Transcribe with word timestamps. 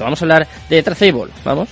Vamos 0.00 0.22
a 0.22 0.24
hablar 0.26 0.46
de 0.70 0.80
Traceable, 0.80 1.32
vamos. 1.44 1.68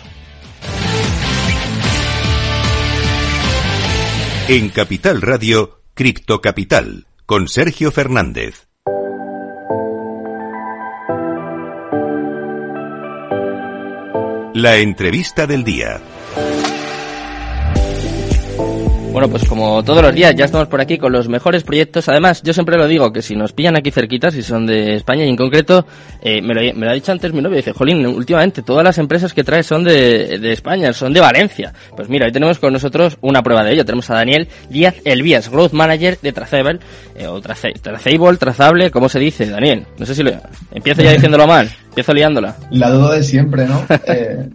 En 4.48 4.68
Capital 4.70 5.22
Radio, 5.22 5.82
Cripto 5.94 6.40
Capital, 6.40 7.06
con 7.24 7.46
Sergio 7.46 7.92
Fernández. 7.92 8.66
La 14.54 14.78
entrevista 14.78 15.46
del 15.46 15.62
día. 15.62 16.00
Bueno, 19.16 19.30
pues 19.30 19.46
como 19.48 19.82
todos 19.82 20.02
los 20.02 20.14
días 20.14 20.34
ya 20.36 20.44
estamos 20.44 20.68
por 20.68 20.78
aquí 20.78 20.98
con 20.98 21.10
los 21.10 21.26
mejores 21.26 21.62
proyectos. 21.62 22.06
Además, 22.10 22.42
yo 22.42 22.52
siempre 22.52 22.76
lo 22.76 22.86
digo 22.86 23.14
que 23.14 23.22
si 23.22 23.34
nos 23.34 23.54
pillan 23.54 23.74
aquí 23.74 23.90
cerquitas, 23.90 24.34
si 24.34 24.42
son 24.42 24.66
de 24.66 24.96
España 24.96 25.24
y 25.24 25.30
en 25.30 25.36
concreto, 25.36 25.86
eh, 26.20 26.42
me, 26.42 26.52
lo, 26.52 26.60
me, 26.74 26.84
lo, 26.84 26.90
ha 26.90 26.92
dicho 26.92 27.12
antes 27.12 27.32
mi 27.32 27.40
novio, 27.40 27.56
dice, 27.56 27.72
Jolín, 27.72 28.06
últimamente 28.06 28.60
todas 28.60 28.84
las 28.84 28.98
empresas 28.98 29.32
que 29.32 29.42
traes 29.42 29.64
son 29.64 29.84
de, 29.84 30.38
de, 30.38 30.52
España, 30.52 30.92
son 30.92 31.14
de 31.14 31.20
Valencia. 31.20 31.72
Pues 31.96 32.10
mira, 32.10 32.26
hoy 32.26 32.32
tenemos 32.32 32.58
con 32.58 32.74
nosotros 32.74 33.16
una 33.22 33.42
prueba 33.42 33.64
de 33.64 33.72
ello. 33.72 33.86
Tenemos 33.86 34.10
a 34.10 34.16
Daniel 34.16 34.48
Díaz 34.68 34.96
Elvías, 35.02 35.48
Growth 35.50 35.72
Manager 35.72 36.18
de 36.20 36.32
Traceable, 36.32 36.80
eh, 37.14 37.26
o 37.26 37.40
trace, 37.40 37.72
Traceable, 37.80 38.36
Trazable, 38.36 38.90
¿cómo 38.90 39.08
se 39.08 39.18
dice, 39.18 39.46
Daniel? 39.46 39.86
No 39.96 40.04
sé 40.04 40.14
si 40.14 40.22
lo... 40.22 40.32
Empiezo 40.72 41.00
ya 41.00 41.12
diciéndolo 41.12 41.46
mal, 41.46 41.70
empiezo 41.88 42.12
liándola. 42.12 42.54
La 42.70 42.90
duda 42.90 43.14
de 43.14 43.22
siempre, 43.22 43.64
¿no? 43.64 43.82
eh... 44.08 44.50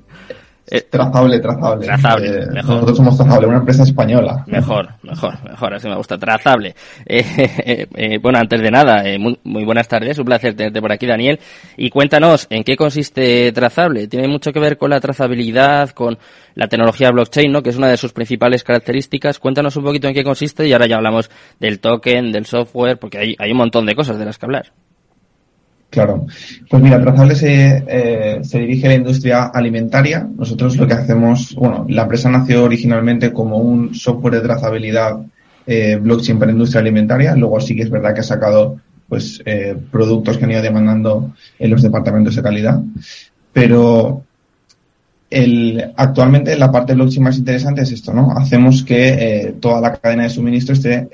Eh, 0.71 0.87
trazable, 0.89 1.37
trazable. 1.41 1.85
Trazable, 1.85 2.27
Eh, 2.29 2.47
mejor. 2.49 2.75
Nosotros 2.75 2.97
somos 2.97 3.17
trazable, 3.17 3.47
una 3.47 3.57
empresa 3.57 3.83
española. 3.83 4.45
Mejor, 4.47 4.87
mejor, 5.03 5.33
mejor, 5.43 5.73
así 5.73 5.89
me 5.89 5.95
gusta. 5.97 6.17
Trazable. 6.17 6.73
Eh, 7.05 7.87
bueno, 8.21 8.39
antes 8.39 8.61
de 8.61 8.71
nada, 8.71 9.03
muy, 9.19 9.37
muy, 9.43 9.65
buenas 9.65 9.89
tardes, 9.89 10.17
un 10.17 10.23
placer 10.23 10.55
tenerte 10.55 10.79
por 10.79 10.93
aquí, 10.93 11.05
Daniel. 11.05 11.39
Y 11.75 11.89
cuéntanos, 11.89 12.47
¿en 12.49 12.63
qué 12.63 12.77
consiste 12.77 13.51
Trazable? 13.51 14.07
Tiene 14.07 14.29
mucho 14.29 14.53
que 14.53 14.61
ver 14.61 14.77
con 14.77 14.91
la 14.91 15.01
trazabilidad, 15.01 15.89
con 15.89 16.17
la 16.55 16.67
tecnología 16.67 17.11
blockchain, 17.11 17.51
¿no? 17.51 17.61
Que 17.61 17.71
es 17.71 17.77
una 17.77 17.89
de 17.89 17.97
sus 17.97 18.13
principales 18.13 18.63
características. 18.63 19.39
Cuéntanos 19.39 19.75
un 19.75 19.83
poquito 19.83 20.07
en 20.07 20.13
qué 20.13 20.23
consiste 20.23 20.65
y 20.65 20.71
ahora 20.71 20.87
ya 20.87 20.95
hablamos 20.95 21.29
del 21.59 21.81
token, 21.81 22.31
del 22.31 22.45
software, 22.45 22.97
porque 22.97 23.17
hay, 23.17 23.35
hay 23.37 23.51
un 23.51 23.57
montón 23.57 23.85
de 23.85 23.93
cosas 23.93 24.17
de 24.17 24.23
las 24.23 24.37
que 24.37 24.45
hablar. 24.45 24.71
Claro. 25.91 26.25
Pues 26.69 26.81
mira, 26.81 27.01
Trazable 27.01 27.35
se, 27.35 27.83
eh, 27.85 28.39
se 28.43 28.59
dirige 28.59 28.87
a 28.87 28.91
la 28.91 28.95
industria 28.95 29.43
alimentaria. 29.47 30.25
Nosotros 30.37 30.77
lo 30.77 30.87
que 30.87 30.93
hacemos, 30.93 31.53
bueno, 31.53 31.85
la 31.89 32.03
empresa 32.03 32.29
nació 32.29 32.63
originalmente 32.63 33.33
como 33.33 33.57
un 33.57 33.93
software 33.93 34.35
de 34.35 34.41
trazabilidad 34.41 35.19
eh, 35.67 35.97
blockchain 36.01 36.39
para 36.39 36.53
industria 36.53 36.79
alimentaria. 36.79 37.35
Luego 37.35 37.59
sí 37.59 37.75
que 37.75 37.83
es 37.83 37.89
verdad 37.89 38.13
que 38.13 38.21
ha 38.21 38.23
sacado 38.23 38.79
pues 39.09 39.43
eh, 39.45 39.75
productos 39.91 40.37
que 40.37 40.45
han 40.45 40.51
ido 40.51 40.61
demandando 40.61 41.33
en 41.59 41.69
los 41.69 41.81
departamentos 41.81 42.37
de 42.37 42.41
calidad. 42.41 42.79
Pero 43.51 44.23
el, 45.29 45.91
actualmente 45.97 46.55
la 46.55 46.71
parte 46.71 46.93
blockchain 46.93 47.23
más 47.23 47.37
interesante 47.37 47.81
es 47.81 47.91
esto, 47.91 48.13
¿no? 48.13 48.31
Hacemos 48.31 48.83
que 48.83 49.09
eh, 49.09 49.55
toda 49.59 49.81
la 49.81 49.93
cadena 49.93 50.23
de 50.23 50.29
suministro 50.29 50.73
esté 50.73 51.09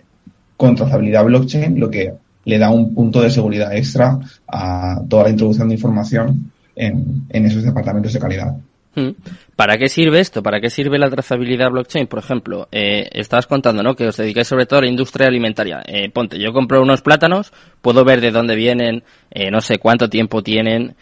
con 0.55 0.75
trazabilidad 0.75 1.25
blockchain, 1.25 1.79
lo 1.79 1.89
que 1.89 2.13
le 2.47 2.57
da 2.57 2.69
un 2.69 2.95
punto 2.95 3.21
de 3.21 3.29
seguridad 3.29 3.75
extra 3.75 4.17
a 4.47 5.01
toda 5.09 5.23
la 5.23 5.31
introducción 5.31 5.67
de 5.67 5.75
información 5.75 6.49
en, 6.77 7.27
esos 7.29 7.61
departamentos 7.61 8.13
de 8.13 8.19
calidad. 8.19 8.55
Hmm. 8.95 9.09
¿Para 9.57 9.77
qué 9.77 9.89
sirve 9.89 10.21
esto? 10.21 10.41
¿Para 10.41 10.61
qué 10.61 10.69
sirve 10.69 10.97
la 10.97 11.09
trazabilidad 11.09 11.69
blockchain? 11.69 12.07
Por 12.07 12.19
ejemplo, 12.19 12.69
eh, 12.71 13.09
estabas 13.11 13.47
contando, 13.47 13.83
¿no? 13.83 13.95
Que 13.95 14.07
os 14.07 14.15
dedicáis 14.15 14.47
sobre 14.47 14.65
todo 14.65 14.79
a 14.79 14.83
la 14.83 14.87
industria 14.87 15.27
alimentaria. 15.27 15.83
Eh, 15.85 16.09
ponte, 16.09 16.39
yo 16.39 16.53
compro 16.53 16.81
unos 16.81 17.01
plátanos, 17.01 17.51
puedo 17.81 18.05
ver 18.05 18.21
de 18.21 18.31
dónde 18.31 18.55
vienen, 18.55 19.03
eh, 19.29 19.51
no 19.51 19.59
sé 19.59 19.77
cuánto 19.77 20.09
tiempo 20.09 20.41
tienen. 20.41 20.95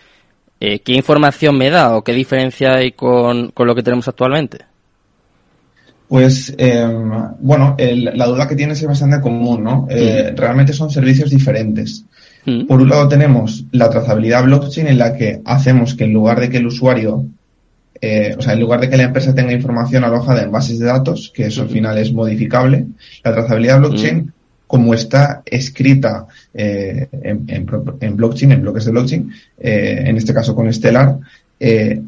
Eh, 0.59 0.79
¿Qué 0.79 0.93
información 0.93 1.59
me 1.59 1.69
da 1.69 1.95
o 1.95 2.03
qué 2.03 2.13
diferencia 2.13 2.73
hay 2.73 2.93
con 2.93 3.53
lo 3.55 3.75
que 3.75 3.83
tenemos 3.83 4.07
actualmente? 4.07 4.65
Pues, 6.07 6.53
eh, 6.57 6.87
bueno, 7.39 7.75
el, 7.77 8.05
la 8.13 8.25
duda 8.27 8.47
que 8.47 8.55
tienes 8.55 8.81
es 8.81 8.87
bastante 8.87 9.21
común, 9.21 9.63
¿no? 9.63 9.87
Eh, 9.89 10.31
mm. 10.31 10.37
Realmente 10.37 10.73
son 10.73 10.91
servicios 10.91 11.29
diferentes. 11.31 12.05
Mm. 12.45 12.67
Por 12.67 12.81
un 12.81 12.89
lado 12.89 13.07
tenemos 13.07 13.65
la 13.71 13.89
trazabilidad 13.89 14.43
blockchain 14.43 14.87
en 14.87 14.99
la 14.99 15.15
que 15.15 15.41
hacemos 15.45 15.95
que 15.95 16.03
en 16.03 16.13
lugar 16.13 16.39
de 16.39 16.49
que 16.49 16.57
el 16.57 16.67
usuario, 16.67 17.25
eh, 17.99 18.35
o 18.37 18.41
sea, 18.41 18.53
en 18.53 18.59
lugar 18.59 18.81
de 18.81 18.89
que 18.89 18.97
la 18.97 19.03
empresa 19.03 19.33
tenga 19.33 19.51
información 19.51 20.03
alojada 20.03 20.43
en 20.43 20.51
bases 20.51 20.77
de 20.77 20.85
datos, 20.85 21.31
que 21.33 21.47
eso 21.47 21.61
mm. 21.61 21.65
al 21.65 21.69
final 21.71 21.97
es 21.97 22.13
modificable, 22.13 22.85
la 23.23 23.33
trazabilidad 23.33 23.79
blockchain, 23.79 24.31
como 24.67 24.93
está 24.93 25.41
escrita 25.45 26.27
eh, 26.53 27.07
en, 27.11 27.45
en, 27.47 27.67
en, 28.01 28.15
blockchain, 28.15 28.51
en 28.51 28.61
bloques 28.61 28.85
de 28.85 28.91
blockchain, 28.91 29.31
eh, 29.59 30.03
en 30.05 30.17
este 30.17 30.33
caso 30.33 30.55
con 30.55 30.71
Stellar, 30.71 31.17
eh, 31.59 32.01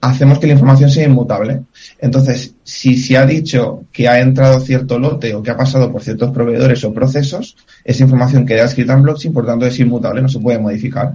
hacemos 0.00 0.38
que 0.38 0.46
la 0.46 0.54
información 0.54 0.90
sea 0.90 1.06
inmutable. 1.06 1.62
Entonces, 1.98 2.54
si 2.62 2.96
se 2.96 3.16
ha 3.16 3.26
dicho 3.26 3.84
que 3.92 4.08
ha 4.08 4.20
entrado 4.20 4.60
cierto 4.60 4.98
lote 4.98 5.34
o 5.34 5.42
que 5.42 5.50
ha 5.50 5.56
pasado 5.56 5.92
por 5.92 6.02
ciertos 6.02 6.30
proveedores 6.30 6.82
o 6.84 6.92
procesos, 6.92 7.56
esa 7.84 8.02
información 8.02 8.46
queda 8.46 8.64
escrita 8.64 8.94
en 8.94 9.02
blockchain, 9.02 9.34
por 9.34 9.46
tanto 9.46 9.66
es 9.66 9.78
inmutable, 9.78 10.22
no 10.22 10.28
se 10.28 10.40
puede 10.40 10.58
modificar. 10.58 11.14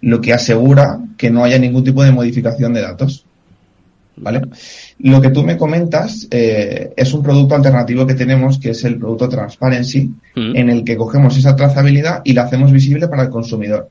Lo 0.00 0.20
que 0.20 0.32
asegura 0.32 1.00
que 1.16 1.30
no 1.30 1.44
haya 1.44 1.58
ningún 1.58 1.84
tipo 1.84 2.02
de 2.02 2.12
modificación 2.12 2.72
de 2.72 2.82
datos. 2.82 3.24
¿Vale? 4.14 4.42
Lo 4.98 5.22
que 5.22 5.30
tú 5.30 5.42
me 5.42 5.56
comentas 5.56 6.28
eh, 6.30 6.92
es 6.94 7.14
un 7.14 7.22
producto 7.22 7.54
alternativo 7.54 8.06
que 8.06 8.14
tenemos, 8.14 8.58
que 8.58 8.70
es 8.70 8.84
el 8.84 8.98
producto 8.98 9.28
Transparency, 9.28 10.12
mm. 10.36 10.54
en 10.54 10.68
el 10.68 10.84
que 10.84 10.98
cogemos 10.98 11.36
esa 11.38 11.56
trazabilidad 11.56 12.20
y 12.22 12.34
la 12.34 12.42
hacemos 12.42 12.70
visible 12.70 13.08
para 13.08 13.22
el 13.22 13.30
consumidor. 13.30 13.88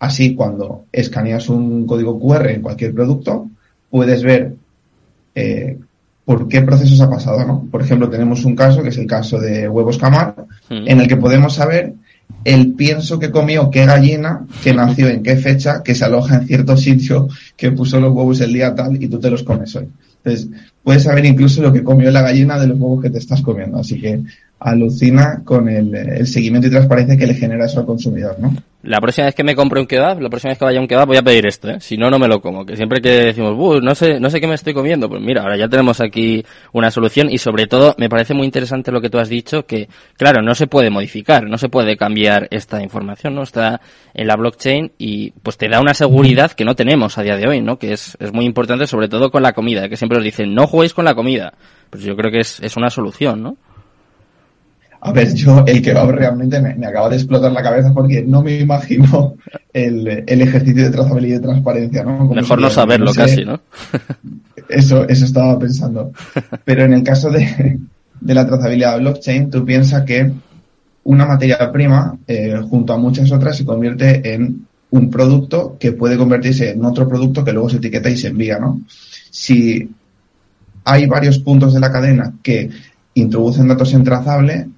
Así, 0.00 0.34
cuando 0.34 0.86
escaneas 0.90 1.48
un 1.48 1.86
código 1.86 2.18
QR 2.18 2.50
en 2.50 2.62
cualquier 2.62 2.92
producto, 2.94 3.48
puedes 3.90 4.22
ver 4.22 4.54
eh, 5.34 5.78
por 6.24 6.48
qué 6.48 6.62
procesos 6.62 7.00
ha 7.00 7.10
pasado, 7.10 7.44
¿no? 7.44 7.66
Por 7.70 7.82
ejemplo, 7.82 8.08
tenemos 8.08 8.44
un 8.44 8.56
caso, 8.56 8.82
que 8.82 8.88
es 8.88 8.98
el 8.98 9.06
caso 9.06 9.38
de 9.38 9.68
huevos 9.68 9.98
camar, 9.98 10.34
mm. 10.70 10.88
en 10.88 11.00
el 11.00 11.06
que 11.06 11.16
podemos 11.16 11.54
saber 11.54 11.94
el 12.44 12.72
pienso 12.72 13.18
que 13.18 13.30
comió 13.30 13.70
qué 13.70 13.84
gallina, 13.84 14.46
que 14.62 14.72
nació 14.72 15.08
en 15.08 15.22
qué 15.22 15.36
fecha, 15.36 15.82
que 15.82 15.94
se 15.94 16.04
aloja 16.04 16.36
en 16.36 16.46
cierto 16.46 16.76
sitio, 16.76 17.28
que 17.56 17.70
puso 17.72 18.00
los 18.00 18.12
huevos 18.12 18.40
el 18.40 18.52
día 18.52 18.74
tal 18.74 19.02
y 19.02 19.08
tú 19.08 19.20
te 19.20 19.30
los 19.30 19.42
comes 19.42 19.74
hoy. 19.76 19.88
Entonces, 20.24 20.48
puedes 20.82 21.02
saber 21.02 21.24
incluso 21.24 21.62
lo 21.62 21.72
que 21.72 21.84
comió 21.84 22.10
la 22.10 22.22
gallina 22.22 22.58
de 22.58 22.68
los 22.68 22.78
huevos 22.78 23.02
que 23.02 23.10
te 23.10 23.18
estás 23.18 23.42
comiendo. 23.42 23.78
Así 23.78 24.00
que 24.00 24.20
alucina 24.60 25.40
con 25.44 25.68
el, 25.68 26.26
seguimiento 26.26 26.68
y 26.68 26.70
transparencia 26.70 27.16
que 27.16 27.26
le 27.26 27.34
genera 27.34 27.64
eso 27.64 27.80
al 27.80 27.86
consumidor, 27.86 28.38
¿no? 28.38 28.54
La 28.82 28.98
próxima 28.98 29.26
vez 29.26 29.34
que 29.34 29.44
me 29.44 29.54
compre 29.54 29.78
un 29.78 29.86
kebab, 29.86 30.20
la 30.20 30.30
próxima 30.30 30.52
vez 30.52 30.58
que 30.58 30.64
vaya 30.64 30.80
un 30.80 30.88
kebab 30.88 31.06
voy 31.06 31.18
a 31.18 31.22
pedir 31.22 31.46
esto, 31.46 31.68
¿eh? 31.68 31.80
Si 31.80 31.98
no, 31.98 32.10
no 32.10 32.18
me 32.18 32.28
lo 32.28 32.40
como. 32.40 32.64
Que 32.64 32.76
siempre 32.76 33.02
que 33.02 33.10
decimos, 33.10 33.82
no 33.82 33.94
sé, 33.94 34.18
no 34.20 34.30
sé 34.30 34.40
qué 34.40 34.46
me 34.46 34.54
estoy 34.54 34.72
comiendo, 34.72 35.06
pues 35.06 35.20
mira, 35.20 35.42
ahora 35.42 35.58
ya 35.58 35.68
tenemos 35.68 36.00
aquí 36.00 36.44
una 36.72 36.90
solución 36.90 37.30
y 37.30 37.36
sobre 37.36 37.66
todo 37.66 37.94
me 37.98 38.08
parece 38.08 38.32
muy 38.32 38.46
interesante 38.46 38.90
lo 38.90 39.02
que 39.02 39.10
tú 39.10 39.18
has 39.18 39.28
dicho, 39.28 39.66
que 39.66 39.88
claro, 40.16 40.40
no 40.40 40.54
se 40.54 40.66
puede 40.66 40.88
modificar, 40.88 41.46
no 41.46 41.58
se 41.58 41.68
puede 41.68 41.98
cambiar 41.98 42.48
esta 42.50 42.82
información, 42.82 43.34
¿no? 43.34 43.42
Está 43.42 43.82
en 44.14 44.26
la 44.26 44.36
blockchain 44.36 44.92
y 44.96 45.32
pues 45.42 45.58
te 45.58 45.68
da 45.68 45.80
una 45.80 45.92
seguridad 45.92 46.52
que 46.52 46.64
no 46.64 46.74
tenemos 46.74 47.18
a 47.18 47.22
día 47.22 47.36
de 47.36 47.48
hoy, 47.48 47.60
¿no? 47.60 47.78
Que 47.78 47.92
es, 47.92 48.16
es 48.18 48.32
muy 48.32 48.46
importante 48.46 48.86
sobre 48.86 49.08
todo 49.08 49.30
con 49.30 49.42
la 49.42 49.52
comida, 49.52 49.90
que 49.90 49.98
siempre 49.98 50.16
os 50.16 50.24
dicen, 50.24 50.54
no 50.54 50.66
juguéis 50.70 50.94
con 50.94 51.04
la 51.04 51.14
comida. 51.14 51.52
Pues 51.90 52.02
yo 52.04 52.16
creo 52.16 52.30
que 52.30 52.40
es, 52.40 52.60
es 52.60 52.76
una 52.76 52.90
solución, 52.90 53.42
¿no? 53.42 53.56
A 55.02 55.12
ver, 55.12 55.34
yo 55.34 55.64
el 55.66 55.80
kebab 55.80 56.10
realmente 56.10 56.60
me, 56.60 56.74
me, 56.74 56.86
acaba 56.86 57.08
de 57.08 57.16
explotar 57.16 57.50
la 57.52 57.62
cabeza 57.62 57.92
porque 57.94 58.22
no 58.22 58.42
me 58.42 58.60
imagino 58.60 59.34
el, 59.72 60.24
el 60.26 60.40
ejercicio 60.42 60.84
de 60.84 60.90
trazabilidad 60.90 61.36
y 61.36 61.38
de 61.38 61.46
transparencia, 61.46 62.04
¿no? 62.04 62.18
Como 62.18 62.34
Mejor 62.34 62.60
no 62.60 62.68
saberlo 62.68 63.06
no 63.06 63.12
sé, 63.14 63.20
casi, 63.20 63.44
¿no? 63.44 63.60
eso, 64.68 65.08
eso 65.08 65.24
estaba 65.24 65.58
pensando. 65.58 66.12
Pero 66.64 66.84
en 66.84 66.92
el 66.92 67.02
caso 67.02 67.30
de, 67.30 67.78
de 68.20 68.34
la 68.34 68.46
trazabilidad 68.46 68.98
blockchain, 68.98 69.50
tú 69.50 69.64
piensas 69.64 70.04
que 70.04 70.30
una 71.04 71.24
materia 71.24 71.72
prima, 71.72 72.18
eh, 72.26 72.60
junto 72.68 72.92
a 72.92 72.98
muchas 72.98 73.32
otras, 73.32 73.56
se 73.56 73.64
convierte 73.64 74.34
en 74.34 74.66
un 74.90 75.10
producto 75.10 75.76
que 75.78 75.92
puede 75.92 76.18
convertirse 76.18 76.70
en 76.70 76.84
otro 76.84 77.08
producto 77.08 77.44
que 77.44 77.52
luego 77.52 77.70
se 77.70 77.78
etiqueta 77.78 78.10
y 78.10 78.16
se 78.16 78.28
envía, 78.28 78.58
¿no? 78.58 78.82
Si 79.30 79.88
hay 80.84 81.06
varios 81.06 81.38
puntos 81.38 81.74
de 81.74 81.80
la 81.80 81.92
cadena 81.92 82.32
que 82.42 82.70
introducen 83.14 83.68
datos 83.68 83.92
en 83.94 84.04
trazable, 84.04 84.68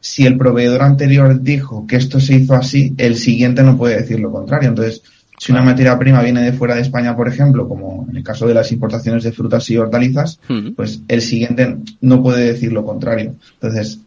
si 0.00 0.24
el 0.24 0.38
proveedor 0.38 0.82
anterior 0.82 1.42
dijo 1.42 1.86
que 1.86 1.96
esto 1.96 2.20
se 2.20 2.34
hizo 2.34 2.54
así, 2.54 2.94
el 2.96 3.16
siguiente 3.16 3.62
no 3.62 3.76
puede 3.76 3.96
decir 3.96 4.20
lo 4.20 4.30
contrario. 4.30 4.68
Entonces, 4.68 5.02
si 5.38 5.52
una 5.52 5.62
materia 5.62 5.98
prima 5.98 6.22
viene 6.22 6.42
de 6.42 6.52
fuera 6.52 6.76
de 6.76 6.82
España, 6.82 7.16
por 7.16 7.28
ejemplo, 7.28 7.68
como 7.68 8.06
en 8.08 8.16
el 8.16 8.22
caso 8.22 8.46
de 8.46 8.54
las 8.54 8.70
importaciones 8.72 9.24
de 9.24 9.32
frutas 9.32 9.68
y 9.68 9.76
hortalizas, 9.76 10.38
pues 10.76 11.00
el 11.08 11.22
siguiente 11.22 11.76
no 12.00 12.22
puede 12.22 12.46
decir 12.46 12.72
lo 12.72 12.84
contrario. 12.84 13.34
Entonces, 13.54 14.00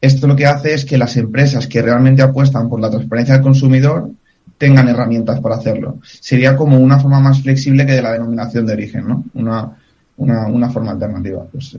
esto 0.00 0.26
lo 0.26 0.36
que 0.36 0.46
hace 0.46 0.74
es 0.74 0.84
que 0.84 0.98
las 0.98 1.16
empresas 1.16 1.66
que 1.66 1.82
realmente 1.82 2.22
apuestan 2.22 2.68
por 2.68 2.80
la 2.80 2.90
transparencia 2.90 3.34
del 3.34 3.42
consumidor 3.42 4.10
tengan 4.58 4.88
herramientas 4.88 5.40
para 5.40 5.56
hacerlo. 5.56 5.98
Sería 6.02 6.54
como 6.54 6.78
una 6.78 6.98
forma 6.98 7.18
más 7.18 7.42
flexible 7.42 7.86
que 7.86 7.92
de 7.92 8.02
la 8.02 8.12
denominación 8.12 8.66
de 8.66 8.72
origen, 8.74 9.08
¿no? 9.08 9.24
Una, 9.34 9.76
una, 10.16 10.46
una 10.46 10.70
forma 10.70 10.92
alternativa. 10.92 11.44
Pues, 11.50 11.78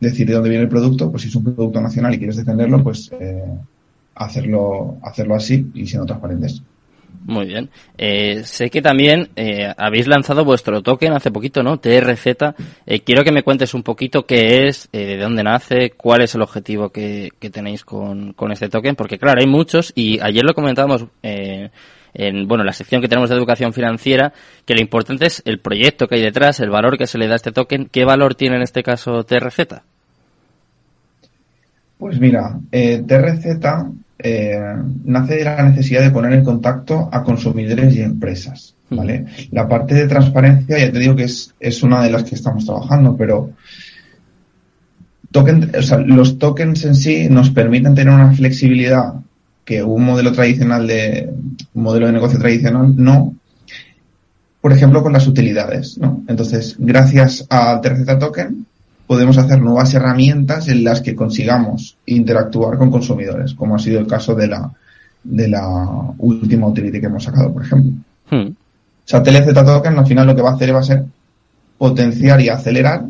decir 0.00 0.26
de 0.26 0.34
dónde 0.34 0.50
viene 0.50 0.64
el 0.64 0.70
producto, 0.70 1.10
pues 1.10 1.22
si 1.22 1.28
es 1.28 1.34
un 1.34 1.44
producto 1.44 1.80
nacional 1.80 2.14
y 2.14 2.18
quieres 2.18 2.36
defenderlo, 2.36 2.82
pues 2.82 3.10
eh, 3.18 3.42
hacerlo, 4.14 4.98
hacerlo 5.02 5.34
así 5.34 5.70
y 5.74 5.86
siendo 5.86 6.06
transparentes. 6.06 6.62
Muy 7.24 7.46
bien. 7.46 7.68
Eh, 7.96 8.42
sé 8.44 8.70
que 8.70 8.80
también 8.80 9.28
eh, 9.36 9.72
habéis 9.76 10.06
lanzado 10.06 10.44
vuestro 10.44 10.82
token 10.82 11.12
hace 11.12 11.30
poquito, 11.30 11.62
¿no? 11.62 11.78
TRZ. 11.78 12.26
Eh, 12.86 13.00
quiero 13.00 13.24
que 13.24 13.32
me 13.32 13.42
cuentes 13.42 13.74
un 13.74 13.82
poquito 13.82 14.24
qué 14.24 14.68
es, 14.68 14.88
eh, 14.92 15.04
de 15.04 15.16
dónde 15.18 15.42
nace, 15.42 15.90
cuál 15.96 16.22
es 16.22 16.34
el 16.34 16.42
objetivo 16.42 16.90
que, 16.90 17.30
que 17.38 17.50
tenéis 17.50 17.84
con, 17.84 18.32
con, 18.34 18.52
este 18.52 18.68
token, 18.68 18.94
porque 18.94 19.18
claro, 19.18 19.40
hay 19.40 19.46
muchos 19.46 19.92
y 19.94 20.20
ayer 20.20 20.44
lo 20.44 20.54
comentábamos 20.54 21.06
eh, 21.22 21.70
en 22.14 22.46
bueno 22.48 22.64
la 22.64 22.72
sección 22.72 23.00
que 23.00 23.08
tenemos 23.08 23.30
de 23.30 23.36
educación 23.36 23.72
financiera, 23.72 24.32
que 24.64 24.74
lo 24.74 24.80
importante 24.80 25.26
es 25.26 25.42
el 25.44 25.60
proyecto 25.60 26.06
que 26.06 26.16
hay 26.16 26.22
detrás, 26.22 26.60
el 26.60 26.70
valor 26.70 26.98
que 26.98 27.06
se 27.06 27.18
le 27.18 27.26
da 27.26 27.34
a 27.34 27.36
este 27.36 27.52
token. 27.52 27.88
¿Qué 27.90 28.04
valor 28.04 28.34
tiene 28.34 28.56
en 28.56 28.62
este 28.62 28.82
caso 28.82 29.24
TRZ? 29.24 29.58
Pues 31.98 32.20
mira, 32.20 32.58
eh, 32.70 33.02
TRZ 33.06 33.46
eh, 34.20 34.60
nace 35.04 35.34
de 35.36 35.44
la 35.44 35.62
necesidad 35.62 36.02
de 36.02 36.10
poner 36.10 36.32
en 36.32 36.44
contacto 36.44 37.08
a 37.10 37.22
consumidores 37.22 37.94
y 37.94 38.02
empresas. 38.02 38.74
¿vale? 38.90 39.26
La 39.50 39.68
parte 39.68 39.94
de 39.94 40.08
transparencia, 40.08 40.78
ya 40.78 40.92
te 40.92 40.98
digo 40.98 41.16
que 41.16 41.24
es, 41.24 41.54
es 41.60 41.82
una 41.82 42.02
de 42.02 42.10
las 42.10 42.24
que 42.24 42.34
estamos 42.34 42.64
trabajando, 42.64 43.16
pero 43.16 43.50
token, 45.30 45.72
o 45.76 45.82
sea, 45.82 45.98
los 45.98 46.38
tokens 46.38 46.84
en 46.84 46.94
sí 46.94 47.28
nos 47.28 47.50
permiten 47.50 47.94
tener 47.94 48.14
una 48.14 48.32
flexibilidad 48.32 49.14
que 49.68 49.82
un 49.82 50.02
modelo 50.02 50.32
tradicional 50.32 50.86
de 50.86 51.28
un 51.74 51.82
modelo 51.82 52.06
de 52.06 52.12
negocio 52.12 52.38
tradicional 52.38 52.94
no. 52.96 53.34
Por 54.62 54.72
ejemplo, 54.72 55.02
con 55.02 55.12
las 55.12 55.26
utilidades, 55.26 55.98
¿no? 55.98 56.22
Entonces, 56.26 56.76
gracias 56.78 57.44
al 57.50 57.82
TRZ 57.82 58.18
token, 58.18 58.64
podemos 59.06 59.36
hacer 59.36 59.60
nuevas 59.60 59.92
herramientas 59.92 60.68
en 60.68 60.84
las 60.84 61.02
que 61.02 61.14
consigamos 61.14 61.98
interactuar 62.06 62.78
con 62.78 62.90
consumidores, 62.90 63.52
como 63.52 63.76
ha 63.76 63.78
sido 63.78 64.00
el 64.00 64.06
caso 64.06 64.34
de 64.34 64.48
la, 64.48 64.72
de 65.22 65.48
la 65.48 65.68
última 66.16 66.68
utility 66.68 66.98
que 66.98 67.06
hemos 67.06 67.24
sacado, 67.24 67.52
por 67.52 67.62
ejemplo. 67.62 67.92
Hmm. 68.30 68.52
O 68.52 69.04
sea, 69.04 69.22
TLZ 69.22 69.52
Token 69.52 69.98
al 69.98 70.06
final 70.06 70.26
lo 70.28 70.34
que 70.34 70.42
va 70.42 70.52
a 70.52 70.54
hacer 70.54 70.74
va 70.74 70.80
a 70.80 70.82
ser 70.82 71.04
potenciar 71.76 72.40
y 72.40 72.48
acelerar 72.48 73.04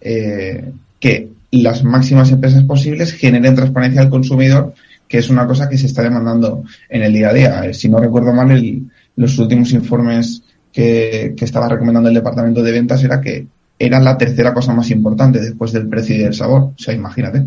eh, 0.00 0.72
que 1.00 1.30
las 1.50 1.82
máximas 1.82 2.30
empresas 2.30 2.62
posibles 2.62 3.12
generen 3.12 3.56
transparencia 3.56 4.02
al 4.02 4.08
consumidor, 4.08 4.72
que 5.10 5.18
es 5.18 5.28
una 5.28 5.44
cosa 5.44 5.68
que 5.68 5.76
se 5.76 5.86
está 5.86 6.02
demandando 6.02 6.62
en 6.88 7.02
el 7.02 7.12
día 7.12 7.30
a 7.30 7.32
día. 7.32 7.64
Eh, 7.64 7.74
si 7.74 7.88
no 7.88 7.98
recuerdo 7.98 8.32
mal, 8.32 8.52
el, 8.52 8.88
los 9.16 9.36
últimos 9.40 9.72
informes 9.72 10.44
que, 10.72 11.34
que 11.36 11.44
estaba 11.44 11.68
recomendando 11.68 12.08
el 12.08 12.14
departamento 12.14 12.62
de 12.62 12.70
ventas 12.70 13.02
era 13.02 13.20
que 13.20 13.44
era 13.76 13.98
la 13.98 14.16
tercera 14.16 14.54
cosa 14.54 14.72
más 14.72 14.88
importante 14.92 15.40
después 15.40 15.72
del 15.72 15.88
precio 15.88 16.14
y 16.14 16.20
del 16.20 16.32
sabor. 16.32 16.62
O 16.62 16.74
sea, 16.76 16.94
imagínate. 16.94 17.44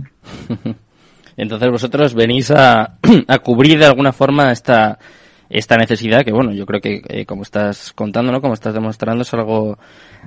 Entonces 1.38 1.72
vosotros 1.72 2.14
venís 2.14 2.52
a, 2.52 2.98
a 3.30 3.40
cubrir 3.40 3.80
de 3.80 3.86
alguna 3.86 4.12
forma 4.12 4.52
esta, 4.52 5.00
esta 5.54 5.78
necesidad 5.78 6.26
que 6.26 6.32
bueno 6.32 6.52
yo 6.52 6.66
creo 6.66 6.82
que 6.82 7.02
eh, 7.08 7.26
como 7.26 7.44
estás 7.44 7.94
contando 7.94 8.32
no 8.32 8.42
como 8.42 8.56
estás 8.56 8.74
demostrando 8.74 9.22
es 9.22 9.34
algo 9.34 9.78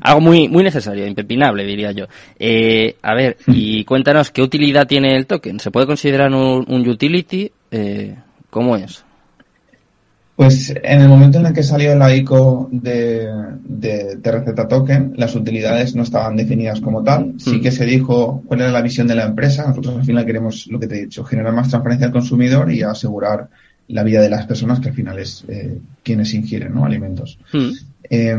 algo 0.00 0.20
muy 0.20 0.48
muy 0.48 0.62
necesario 0.62 1.04
impepinable 1.04 1.64
diría 1.64 1.90
yo 1.90 2.06
eh, 2.38 2.96
a 3.02 3.14
ver 3.14 3.36
y 3.48 3.84
cuéntanos 3.84 4.30
qué 4.30 4.40
utilidad 4.40 4.86
tiene 4.86 5.16
el 5.16 5.26
token 5.26 5.58
se 5.58 5.72
puede 5.72 5.86
considerar 5.86 6.32
un, 6.32 6.64
un 6.68 6.88
utility 6.88 7.50
eh, 7.72 8.14
cómo 8.50 8.76
es 8.76 9.04
pues 10.36 10.74
en 10.82 11.00
el 11.00 11.08
momento 11.08 11.38
en 11.38 11.46
el 11.46 11.54
que 11.54 11.62
salió 11.62 11.96
la 11.96 12.14
ICO 12.14 12.68
de, 12.70 13.26
de 13.64 14.18
TRZ 14.18 14.68
Token, 14.68 15.14
las 15.16 15.34
utilidades 15.34 15.96
no 15.96 16.02
estaban 16.02 16.36
definidas 16.36 16.82
como 16.82 17.02
tal. 17.02 17.36
Sí 17.38 17.56
mm. 17.56 17.62
que 17.62 17.70
se 17.70 17.86
dijo 17.86 18.42
cuál 18.44 18.60
era 18.60 18.70
la 18.70 18.82
visión 18.82 19.06
de 19.06 19.14
la 19.14 19.24
empresa. 19.24 19.66
Nosotros 19.66 19.96
al 19.96 20.04
final 20.04 20.26
queremos, 20.26 20.66
lo 20.66 20.78
que 20.78 20.88
te 20.88 20.94
he 20.94 21.00
dicho, 21.04 21.24
generar 21.24 21.54
más 21.54 21.70
transparencia 21.70 22.08
al 22.08 22.12
consumidor 22.12 22.70
y 22.70 22.82
asegurar 22.82 23.48
la 23.88 24.02
vida 24.02 24.20
de 24.20 24.30
las 24.30 24.46
personas 24.46 24.80
que 24.80 24.88
al 24.88 24.94
final 24.94 25.18
es 25.18 25.44
eh, 25.48 25.78
quienes 26.02 26.34
ingieren 26.34 26.74
¿no? 26.74 26.84
alimentos. 26.84 27.38
Mm. 27.52 27.70
Eh, 28.10 28.36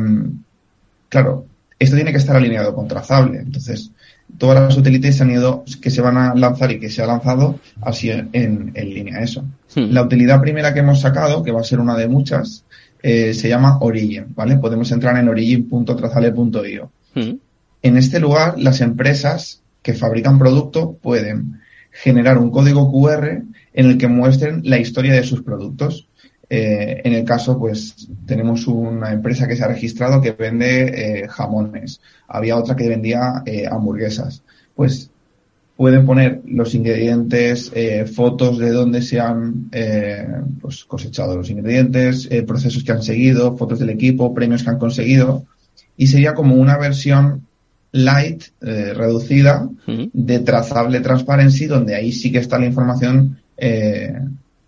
claro, 1.09 1.45
esto 1.79 1.95
tiene 1.95 2.11
que 2.11 2.17
estar 2.17 2.35
alineado 2.35 2.73
con 2.73 2.87
trazable. 2.87 3.39
Entonces, 3.39 3.91
todas 4.37 4.59
las 4.59 4.77
utilities 4.77 5.21
han 5.21 5.31
ido, 5.31 5.63
que 5.81 5.89
se 5.89 6.01
van 6.01 6.17
a 6.17 6.35
lanzar 6.35 6.71
y 6.71 6.79
que 6.79 6.89
se 6.89 7.01
ha 7.01 7.07
lanzado 7.07 7.59
así 7.81 8.09
en, 8.09 8.29
en 8.33 8.89
línea 8.89 9.21
eso. 9.21 9.43
Hmm. 9.75 9.91
La 9.91 10.03
utilidad 10.03 10.41
primera 10.41 10.73
que 10.73 10.79
hemos 10.79 11.01
sacado, 11.01 11.43
que 11.43 11.51
va 11.51 11.61
a 11.61 11.65
ser 11.65 11.79
una 11.79 11.95
de 11.95 12.07
muchas, 12.07 12.63
eh, 13.01 13.33
se 13.33 13.47
llama 13.47 13.77
Origin, 13.79 14.33
¿vale? 14.35 14.57
Podemos 14.57 14.91
entrar 14.91 15.17
en 15.17 15.29
origin.trazale.io. 15.29 16.91
Hmm. 17.13 17.37
En 17.83 17.97
este 17.97 18.19
lugar, 18.19 18.55
las 18.57 18.81
empresas 18.81 19.61
que 19.81 19.93
fabrican 19.93 20.39
producto 20.39 20.97
pueden 21.01 21.61
generar 21.91 22.37
un 22.37 22.51
código 22.51 22.91
QR 22.91 23.43
en 23.73 23.85
el 23.87 23.97
que 23.97 24.07
muestren 24.07 24.61
la 24.63 24.79
historia 24.79 25.13
de 25.13 25.23
sus 25.23 25.43
productos. 25.43 26.07
Eh, 26.49 27.01
en 27.03 27.13
el 27.13 27.25
caso, 27.25 27.59
pues 27.59 28.07
tenemos 28.25 28.67
una 28.67 29.11
empresa 29.11 29.47
que 29.47 29.55
se 29.55 29.63
ha 29.63 29.67
registrado 29.67 30.21
que 30.21 30.31
vende 30.31 31.23
eh, 31.23 31.27
jamones. 31.27 31.99
Había 32.27 32.57
otra 32.57 32.75
que 32.75 32.87
vendía 32.87 33.43
eh, 33.45 33.65
hamburguesas. 33.69 34.43
Pues 34.75 35.09
pueden 35.75 36.05
poner 36.05 36.41
los 36.45 36.73
ingredientes, 36.73 37.71
fotos 38.15 38.57
de 38.57 38.71
dónde 38.71 39.03
se 39.03 39.19
han 39.19 39.69
eh, 39.71 40.27
pues 40.59 40.85
cosechado 40.85 41.37
los 41.37 41.51
ingredientes, 41.51 42.27
procesos 42.47 42.83
que 42.83 42.93
han 42.93 43.03
seguido, 43.03 43.55
fotos 43.57 43.77
del 43.77 43.91
equipo, 43.91 44.33
premios 44.33 44.63
que 44.63 44.71
han 44.71 44.79
conseguido. 44.79 45.45
Y 45.95 46.07
sería 46.07 46.33
como 46.33 46.55
una 46.55 46.79
versión 46.79 47.45
light, 47.91 48.45
reducida, 48.59 49.69
de 49.85 50.39
trazable 50.39 50.99
transparency, 50.99 51.67
donde 51.67 51.93
ahí 51.93 52.11
sí 52.11 52.31
que 52.31 52.39
está 52.39 52.57
la 52.57 52.65
información 52.65 53.37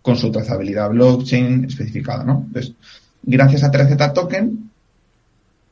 con 0.01 0.17
su 0.17 0.31
trazabilidad 0.31 0.89
blockchain 0.89 1.65
especificada, 1.65 2.23
¿no? 2.23 2.43
Entonces, 2.47 2.73
gracias 3.23 3.63
a 3.63 3.71
3Z 3.71 4.13
Token, 4.13 4.69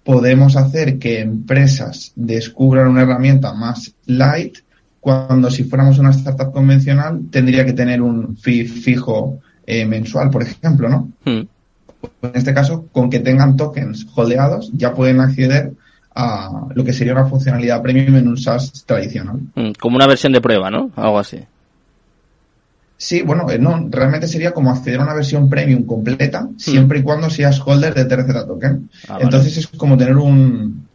podemos 0.03 0.55
hacer 0.55 0.99
que 0.99 1.19
empresas 1.19 2.13
descubran 2.15 2.87
una 2.87 3.01
herramienta 3.01 3.53
más 3.53 3.93
light 4.05 4.59
cuando 5.01 5.49
si 5.51 5.63
fuéramos 5.63 5.99
una 5.99 6.11
startup 6.11 6.51
convencional 6.51 7.21
tendría 7.29 7.65
que 7.65 7.73
tener 7.73 8.01
un 8.01 8.37
fee 8.37 8.65
fijo 8.65 9.39
eh, 9.65 9.85
mensual, 9.85 10.29
por 10.29 10.43
ejemplo, 10.43 10.87
¿no? 10.89 11.09
Hmm. 11.25 11.47
En 12.21 12.31
este 12.33 12.53
caso, 12.53 12.85
con 12.91 13.09
que 13.09 13.19
tengan 13.19 13.57
tokens 13.57 14.07
holdeados, 14.15 14.71
ya 14.73 14.93
pueden 14.93 15.19
acceder 15.19 15.73
a 16.15 16.67
lo 16.73 16.83
que 16.83 16.93
sería 16.93 17.13
una 17.13 17.25
funcionalidad 17.25 17.81
premium 17.81 18.15
en 18.15 18.27
un 18.27 18.37
SaaS 18.37 18.85
tradicional. 18.85 19.39
Hmm, 19.55 19.71
como 19.79 19.97
una 19.97 20.07
versión 20.07 20.31
de 20.31 20.41
prueba, 20.41 20.69
¿no? 20.69 20.91
Algo 20.95 21.19
así. 21.19 21.39
Sí, 22.97 23.21
bueno, 23.21 23.49
eh, 23.51 23.59
no, 23.59 23.87
realmente 23.89 24.27
sería 24.27 24.53
como 24.53 24.71
acceder 24.71 24.99
a 24.99 25.03
una 25.03 25.13
versión 25.13 25.49
premium 25.49 25.83
completa, 25.85 26.41
hmm. 26.41 26.57
siempre 26.57 26.99
y 26.99 27.03
cuando 27.03 27.29
seas 27.29 27.61
holder 27.63 27.93
de 27.93 28.05
tercera 28.05 28.45
token. 28.45 28.89
Ah, 29.07 29.19
Entonces 29.21 29.57
es 29.57 29.67
como 29.67 29.97
tener 29.97 30.17
un, 30.17 30.87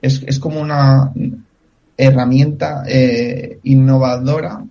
es, 0.00 0.22
es 0.26 0.38
como 0.40 0.60
una, 0.60 1.12
herramienta 2.00 2.84
eh, 2.86 3.58
innovadora 3.64 4.64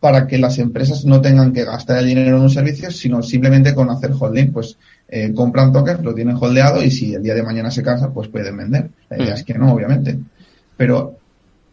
para 0.00 0.26
que 0.26 0.38
las 0.38 0.58
empresas 0.58 1.04
no 1.04 1.20
tengan 1.20 1.52
que 1.52 1.64
gastar 1.64 1.98
el 1.98 2.06
dinero 2.06 2.36
en 2.36 2.42
un 2.42 2.50
servicio, 2.50 2.90
sino 2.90 3.22
simplemente 3.22 3.74
con 3.74 3.90
hacer 3.90 4.12
holding, 4.18 4.52
pues 4.52 4.76
eh, 5.08 5.32
compran 5.34 5.72
tokens, 5.72 6.02
lo 6.04 6.14
tienen 6.14 6.36
holdeado 6.36 6.82
y 6.82 6.90
si 6.90 7.14
el 7.14 7.22
día 7.22 7.34
de 7.34 7.42
mañana 7.42 7.70
se 7.70 7.82
cansa, 7.82 8.12
pues 8.12 8.28
pueden 8.28 8.56
vender. 8.56 8.90
La 9.10 9.18
idea 9.18 9.34
es 9.34 9.44
que 9.44 9.54
no, 9.54 9.72
obviamente. 9.72 10.18
Pero 10.76 11.17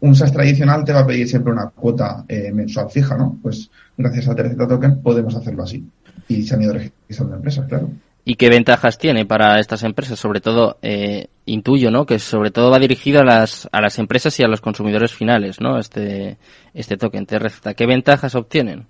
un 0.06 0.16
SaaS 0.16 0.32
tradicional 0.32 0.84
te 0.84 0.92
va 0.92 1.00
a 1.00 1.06
pedir 1.06 1.28
siempre 1.28 1.52
una 1.52 1.68
cuota 1.68 2.24
eh, 2.28 2.52
mensual 2.52 2.90
fija, 2.90 3.16
¿no? 3.16 3.38
Pues 3.42 3.70
gracias 3.96 4.28
a 4.28 4.34
Terceta 4.34 4.66
Token 4.66 5.02
podemos 5.02 5.34
hacerlo 5.34 5.64
así. 5.64 5.84
Y 6.28 6.42
se 6.42 6.54
han 6.54 6.62
ido 6.62 6.72
registrando 6.72 7.36
empresas, 7.36 7.66
claro. 7.68 7.90
¿Y 8.24 8.34
qué 8.34 8.48
ventajas 8.48 8.98
tiene 8.98 9.24
para 9.24 9.60
estas 9.60 9.84
empresas? 9.84 10.18
Sobre 10.18 10.40
todo, 10.40 10.78
eh, 10.82 11.28
intuyo, 11.44 11.92
¿no? 11.92 12.06
Que 12.06 12.18
sobre 12.18 12.50
todo 12.50 12.72
va 12.72 12.78
dirigido 12.80 13.20
a 13.20 13.24
las, 13.24 13.68
a 13.70 13.80
las 13.80 14.00
empresas 14.00 14.38
y 14.40 14.42
a 14.42 14.48
los 14.48 14.60
consumidores 14.60 15.12
finales, 15.12 15.60
¿no? 15.60 15.78
Este, 15.78 16.36
este 16.74 16.96
token 16.96 17.26
TRZ. 17.26 17.74
¿Qué 17.76 17.86
ventajas 17.86 18.34
obtienen? 18.34 18.86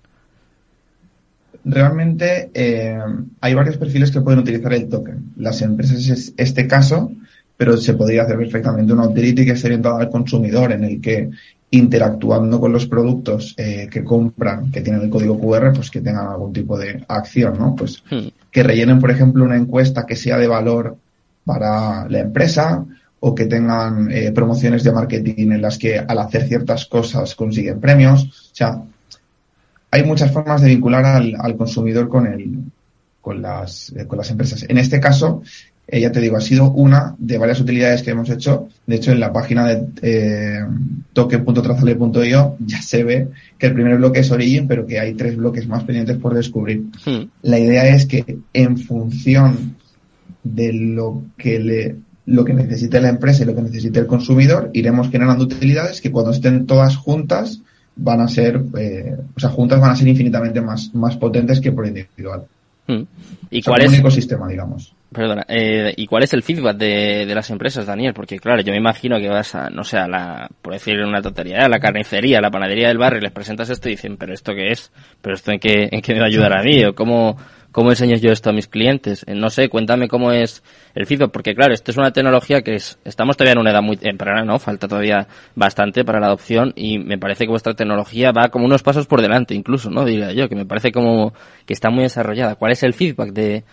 Realmente 1.63 2.49
eh, 2.53 2.97
hay 3.41 3.53
varios 3.53 3.77
perfiles 3.77 4.09
que 4.09 4.21
pueden 4.21 4.39
utilizar 4.39 4.73
el 4.73 4.89
token. 4.89 5.33
Las 5.35 5.61
empresas 5.61 6.07
es 6.09 6.33
este 6.37 6.65
caso, 6.65 7.11
pero 7.57 7.75
se 7.75 7.95
podría 7.95 8.23
hacer 8.23 8.37
perfectamente 8.37 8.93
una 8.93 9.07
utility 9.07 9.43
que 9.45 9.51
esté 9.51 9.67
orientada 9.67 9.99
al 9.99 10.09
consumidor, 10.09 10.71
en 10.71 10.83
el 10.83 11.01
que 11.01 11.29
interactuando 11.69 12.59
con 12.59 12.71
los 12.71 12.87
productos 12.87 13.53
eh, 13.57 13.89
que 13.91 14.03
compran, 14.03 14.71
que 14.71 14.81
tienen 14.81 15.01
el 15.01 15.09
código 15.09 15.37
QR, 15.39 15.73
pues 15.73 15.91
que 15.91 16.01
tengan 16.01 16.27
algún 16.27 16.53
tipo 16.53 16.77
de 16.77 17.03
acción, 17.07 17.57
¿no? 17.59 17.75
Pues 17.75 18.03
hmm. 18.09 18.27
que 18.51 18.63
rellenen, 18.63 18.99
por 18.99 19.11
ejemplo, 19.11 19.43
una 19.43 19.57
encuesta 19.57 20.05
que 20.05 20.15
sea 20.15 20.37
de 20.37 20.47
valor 20.47 20.95
para 21.43 22.07
la 22.07 22.19
empresa 22.19 22.85
o 23.19 23.33
que 23.33 23.45
tengan 23.45 24.09
eh, 24.11 24.31
promociones 24.31 24.83
de 24.83 24.91
marketing 24.91 25.51
en 25.51 25.61
las 25.61 25.77
que 25.77 25.97
al 25.97 26.19
hacer 26.19 26.47
ciertas 26.47 26.85
cosas 26.85 27.35
consiguen 27.35 27.81
premios. 27.81 28.23
O 28.51 28.55
sea, 28.55 28.81
hay 29.91 30.03
muchas 30.03 30.31
formas 30.31 30.61
de 30.61 30.69
vincular 30.69 31.03
al, 31.03 31.35
al 31.37 31.57
consumidor 31.57 32.07
con 32.07 32.27
el, 32.27 32.59
con 33.21 33.41
las, 33.41 33.91
eh, 33.97 34.05
con 34.07 34.17
las 34.17 34.29
empresas. 34.29 34.65
En 34.69 34.77
este 34.77 34.99
caso, 34.99 35.41
eh, 35.87 36.01
ya 36.01 36.11
te 36.11 36.19
digo, 36.19 36.35
ha 36.35 36.41
sido 36.41 36.71
una 36.71 37.15
de 37.17 37.37
varias 37.37 37.61
utilidades 37.61 38.03
que 38.03 38.11
hemos 38.11 38.29
hecho. 38.29 38.67
De 38.85 38.97
hecho, 38.97 39.11
en 39.13 39.21
la 39.21 39.31
página 39.31 39.67
de 39.67 39.87
eh, 40.01 40.65
token.trazable.io 41.13 42.57
ya 42.59 42.81
se 42.81 43.03
ve 43.03 43.29
que 43.57 43.67
el 43.67 43.73
primer 43.73 43.97
bloque 43.97 44.19
es 44.19 44.31
Origin, 44.31 44.67
pero 44.67 44.85
que 44.85 44.99
hay 44.99 45.13
tres 45.13 45.37
bloques 45.37 45.65
más 45.67 45.85
pendientes 45.85 46.17
por 46.17 46.33
descubrir. 46.33 46.83
Hmm. 47.05 47.29
La 47.41 47.57
idea 47.57 47.87
es 47.95 48.05
que 48.05 48.39
en 48.53 48.77
función 48.77 49.77
de 50.43 50.73
lo 50.73 51.23
que 51.37 51.59
le 51.59 51.95
lo 52.25 52.43
que 52.43 52.53
necesite 52.53 52.99
la 52.99 53.07
empresa 53.07 53.43
y 53.43 53.45
lo 53.45 53.55
que 53.55 53.61
necesite 53.61 53.99
el 53.99 54.05
consumidor, 54.05 54.69
iremos 54.73 55.09
generando 55.09 55.45
utilidades 55.45 56.01
que 56.01 56.11
cuando 56.11 56.31
estén 56.31 56.65
todas 56.65 56.97
juntas 56.97 57.61
van 57.95 58.19
a 58.19 58.27
ser, 58.27 58.61
eh, 58.77 59.15
o 59.33 59.39
sea, 59.39 59.49
juntas 59.49 59.79
van 59.79 59.91
a 59.91 59.95
ser 59.95 60.09
infinitamente 60.09 60.59
más, 60.59 60.93
más 60.93 61.15
potentes 61.15 61.61
que 61.61 61.71
por 61.71 61.87
individual. 61.87 62.43
Hmm. 62.85 63.03
¿Y 63.49 63.61
cuál 63.61 63.83
es 63.83 63.93
un 63.93 63.95
ecosistema, 63.95 64.45
digamos? 64.49 64.93
Perdona, 65.11 65.45
eh, 65.47 65.93
¿y 65.95 66.05
cuál 66.05 66.23
es 66.23 66.33
el 66.33 66.43
feedback 66.43 66.75
de, 66.75 67.25
de, 67.25 67.33
las 67.33 67.49
empresas, 67.49 67.85
Daniel? 67.85 68.13
Porque 68.13 68.39
claro, 68.39 68.61
yo 68.61 68.71
me 68.71 68.77
imagino 68.77 69.17
que 69.19 69.29
vas 69.29 69.55
a, 69.55 69.69
no 69.69 69.85
sé, 69.85 69.97
a 69.97 70.05
la, 70.05 70.49
por 70.61 70.73
decir 70.73 70.99
una 70.99 71.21
tontería, 71.21 71.65
a 71.65 71.69
la 71.69 71.79
carnicería, 71.79 72.39
a 72.39 72.41
la 72.41 72.51
panadería 72.51 72.89
del 72.89 72.97
barrio 72.97 73.19
y 73.19 73.21
les 73.21 73.31
presentas 73.31 73.69
esto 73.69 73.87
y 73.87 73.91
dicen, 73.91 74.17
pero 74.17 74.33
¿esto 74.33 74.53
qué 74.53 74.71
es? 74.71 74.91
¿Pero 75.21 75.35
esto 75.35 75.53
en 75.53 75.59
qué, 75.59 75.87
en 75.89 76.01
qué 76.01 76.13
me 76.13 76.19
va 76.19 76.25
a 76.25 76.27
ayudar 76.27 76.57
a 76.57 76.61
mí? 76.61 76.83
¿O 76.83 76.93
cómo, 76.93 77.37
cómo 77.71 77.91
enseño 77.91 78.17
yo 78.17 78.31
esto 78.31 78.49
a 78.49 78.53
mis 78.53 78.67
clientes? 78.67 79.23
Eh, 79.27 79.33
no 79.33 79.49
sé, 79.49 79.69
cuéntame 79.69 80.09
cómo 80.09 80.33
es 80.33 80.61
el 80.93 81.05
feedback, 81.05 81.31
porque 81.31 81.55
claro, 81.55 81.73
esto 81.73 81.91
es 81.91 81.97
una 81.97 82.11
tecnología 82.11 82.61
que 82.61 82.75
es, 82.75 82.99
estamos 83.05 83.37
todavía 83.37 83.53
en 83.53 83.59
una 83.59 83.71
edad 83.71 83.81
muy 83.81 83.95
temprana, 83.95 84.43
¿no? 84.43 84.59
Falta 84.59 84.89
todavía 84.89 85.25
bastante 85.55 86.03
para 86.03 86.19
la 86.19 86.27
adopción 86.27 86.73
y 86.75 86.99
me 86.99 87.17
parece 87.17 87.45
que 87.45 87.51
vuestra 87.51 87.75
tecnología 87.75 88.33
va 88.33 88.49
como 88.49 88.65
unos 88.65 88.83
pasos 88.83 89.07
por 89.07 89.21
delante 89.21 89.55
incluso, 89.55 89.89
¿no? 89.89 90.03
Diría 90.03 90.33
yo, 90.33 90.49
que 90.49 90.55
me 90.55 90.65
parece 90.65 90.91
como 90.91 91.33
que 91.65 91.73
está 91.73 91.89
muy 91.89 92.03
desarrollada. 92.03 92.55
¿Cuál 92.55 92.73
es 92.73 92.83
el 92.83 92.93
feedback 92.93 93.31
de, 93.31 93.63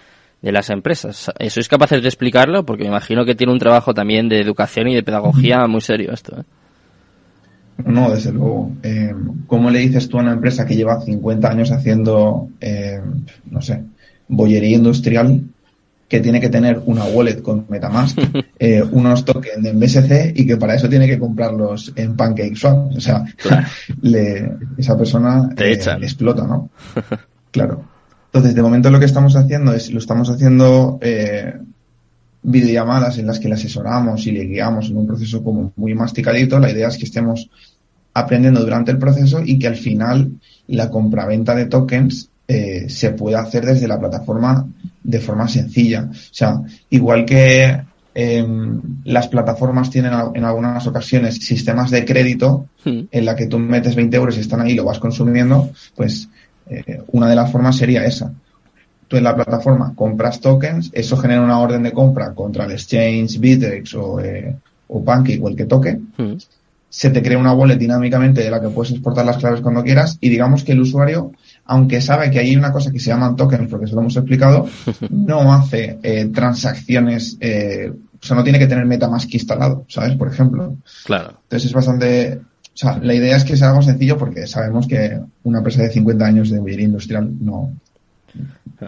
de 0.44 0.52
las 0.52 0.68
empresas? 0.68 1.32
¿Sois 1.48 1.68
capaces 1.68 2.02
de 2.02 2.08
explicarlo? 2.08 2.64
Porque 2.66 2.84
me 2.84 2.90
imagino 2.90 3.24
que 3.24 3.34
tiene 3.34 3.52
un 3.52 3.58
trabajo 3.58 3.94
también 3.94 4.28
de 4.28 4.40
educación 4.40 4.88
y 4.88 4.94
de 4.94 5.02
pedagogía 5.02 5.66
muy 5.66 5.80
serio 5.80 6.12
esto, 6.12 6.38
¿eh? 6.38 6.44
No, 7.86 8.10
desde 8.10 8.30
luego. 8.30 8.70
Eh, 8.82 9.12
¿Cómo 9.48 9.70
le 9.70 9.80
dices 9.80 10.08
tú 10.08 10.18
a 10.18 10.22
una 10.22 10.32
empresa 10.32 10.64
que 10.64 10.76
lleva 10.76 11.00
50 11.00 11.48
años 11.48 11.72
haciendo, 11.72 12.48
eh, 12.60 13.00
no 13.50 13.60
sé, 13.60 13.82
bollería 14.28 14.76
industrial 14.76 15.42
que 16.08 16.20
tiene 16.20 16.40
que 16.40 16.50
tener 16.50 16.80
una 16.84 17.04
wallet 17.04 17.42
con 17.42 17.66
Metamask, 17.68 18.16
eh, 18.58 18.84
unos 18.92 19.24
tokens 19.24 19.64
en 19.66 19.80
BSC 19.80 20.32
y 20.36 20.46
que 20.46 20.56
para 20.56 20.74
eso 20.74 20.88
tiene 20.88 21.08
que 21.08 21.18
comprarlos 21.18 21.92
en 21.96 22.14
PancakeSwap. 22.14 22.96
O 22.96 23.00
sea, 23.00 23.24
esa 24.78 24.96
persona 24.96 25.48
Te 25.56 25.72
eh, 25.72 25.80
explota, 26.00 26.46
¿no? 26.46 26.70
claro. 27.50 27.93
Entonces, 28.34 28.56
de 28.56 28.62
momento 28.62 28.90
lo 28.90 28.98
que 28.98 29.04
estamos 29.04 29.36
haciendo 29.36 29.72
es, 29.72 29.92
lo 29.92 30.00
estamos 30.00 30.28
haciendo 30.28 30.98
eh, 31.00 31.54
videollamadas 32.42 33.16
en 33.18 33.28
las 33.28 33.38
que 33.38 33.46
le 33.46 33.54
asesoramos 33.54 34.26
y 34.26 34.32
le 34.32 34.46
guiamos 34.46 34.90
en 34.90 34.96
un 34.96 35.06
proceso 35.06 35.44
como 35.44 35.72
muy 35.76 35.94
masticadito. 35.94 36.58
La 36.58 36.72
idea 36.72 36.88
es 36.88 36.98
que 36.98 37.04
estemos 37.04 37.48
aprendiendo 38.12 38.60
durante 38.60 38.90
el 38.90 38.98
proceso 38.98 39.40
y 39.44 39.56
que 39.56 39.68
al 39.68 39.76
final 39.76 40.32
la 40.66 40.90
compraventa 40.90 41.54
de 41.54 41.66
tokens 41.66 42.28
eh, 42.48 42.88
se 42.88 43.10
puede 43.10 43.36
hacer 43.36 43.66
desde 43.66 43.86
la 43.86 44.00
plataforma 44.00 44.66
de 45.04 45.20
forma 45.20 45.46
sencilla. 45.46 46.08
O 46.10 46.34
sea, 46.34 46.60
igual 46.90 47.24
que 47.24 47.82
em, 48.16 48.80
las 49.04 49.28
plataformas 49.28 49.90
tienen 49.90 50.12
en 50.34 50.44
algunas 50.44 50.84
ocasiones 50.88 51.36
sistemas 51.36 51.92
de 51.92 52.04
crédito 52.04 52.66
hmm. 52.84 53.00
en 53.12 53.24
la 53.24 53.36
que 53.36 53.46
tú 53.46 53.60
metes 53.60 53.94
20 53.94 54.16
euros 54.16 54.36
y 54.36 54.40
están 54.40 54.60
ahí 54.60 54.72
y 54.72 54.74
lo 54.74 54.84
vas 54.84 54.98
consumiendo, 54.98 55.70
pues 55.94 56.28
eh, 56.68 57.02
una 57.08 57.28
de 57.28 57.36
las 57.36 57.50
formas 57.50 57.76
sería 57.76 58.04
esa. 58.04 58.32
Tú 59.08 59.16
en 59.16 59.24
la 59.24 59.34
plataforma 59.34 59.92
compras 59.94 60.40
tokens, 60.40 60.90
eso 60.92 61.16
genera 61.16 61.42
una 61.42 61.60
orden 61.60 61.82
de 61.82 61.92
compra 61.92 62.32
contra 62.34 62.64
el 62.64 62.72
exchange, 62.72 63.38
Bittrex 63.38 63.94
o, 63.94 64.20
eh, 64.20 64.56
o 64.88 65.04
Pancake 65.04 65.40
o 65.42 65.48
el 65.48 65.56
que 65.56 65.66
toque. 65.66 65.98
Hmm. 66.16 66.36
Se 66.88 67.10
te 67.10 67.22
crea 67.22 67.38
una 67.38 67.52
wallet 67.52 67.76
dinámicamente 67.76 68.42
de 68.42 68.50
la 68.50 68.60
que 68.60 68.68
puedes 68.68 68.92
exportar 68.92 69.26
las 69.26 69.38
claves 69.38 69.60
cuando 69.60 69.82
quieras 69.82 70.16
y 70.20 70.28
digamos 70.28 70.62
que 70.62 70.72
el 70.72 70.80
usuario 70.80 71.32
aunque 71.66 72.00
sabe 72.00 72.30
que 72.30 72.38
hay 72.38 72.56
una 72.56 72.72
cosa 72.72 72.90
que 72.90 73.00
se 73.00 73.10
llaman 73.10 73.36
tokens, 73.36 73.70
porque 73.70 73.86
se 73.86 73.94
lo 73.94 74.00
hemos 74.00 74.16
explicado, 74.16 74.68
no 75.10 75.52
hace 75.52 75.98
eh, 76.02 76.26
transacciones, 76.32 77.36
eh, 77.40 77.90
o 77.90 78.26
sea, 78.26 78.36
no 78.36 78.44
tiene 78.44 78.58
que 78.58 78.66
tener 78.66 78.84
MetaMask 78.86 79.32
instalado, 79.34 79.84
¿sabes? 79.88 80.16
Por 80.16 80.28
ejemplo. 80.28 80.76
Claro. 81.04 81.38
Entonces 81.44 81.68
es 81.68 81.74
bastante, 81.74 82.40
o 82.74 82.76
sea, 82.76 82.98
la 82.98 83.14
idea 83.14 83.36
es 83.36 83.44
que 83.44 83.56
sea 83.56 83.70
algo 83.70 83.82
sencillo 83.82 84.18
porque 84.18 84.48
sabemos 84.48 84.88
que 84.88 85.20
una 85.44 85.58
empresa 85.58 85.82
de 85.82 85.90
50 85.90 86.26
años 86.26 86.50
de 86.50 86.58
bollería 86.58 86.86
industrial 86.86 87.30
no, 87.40 87.72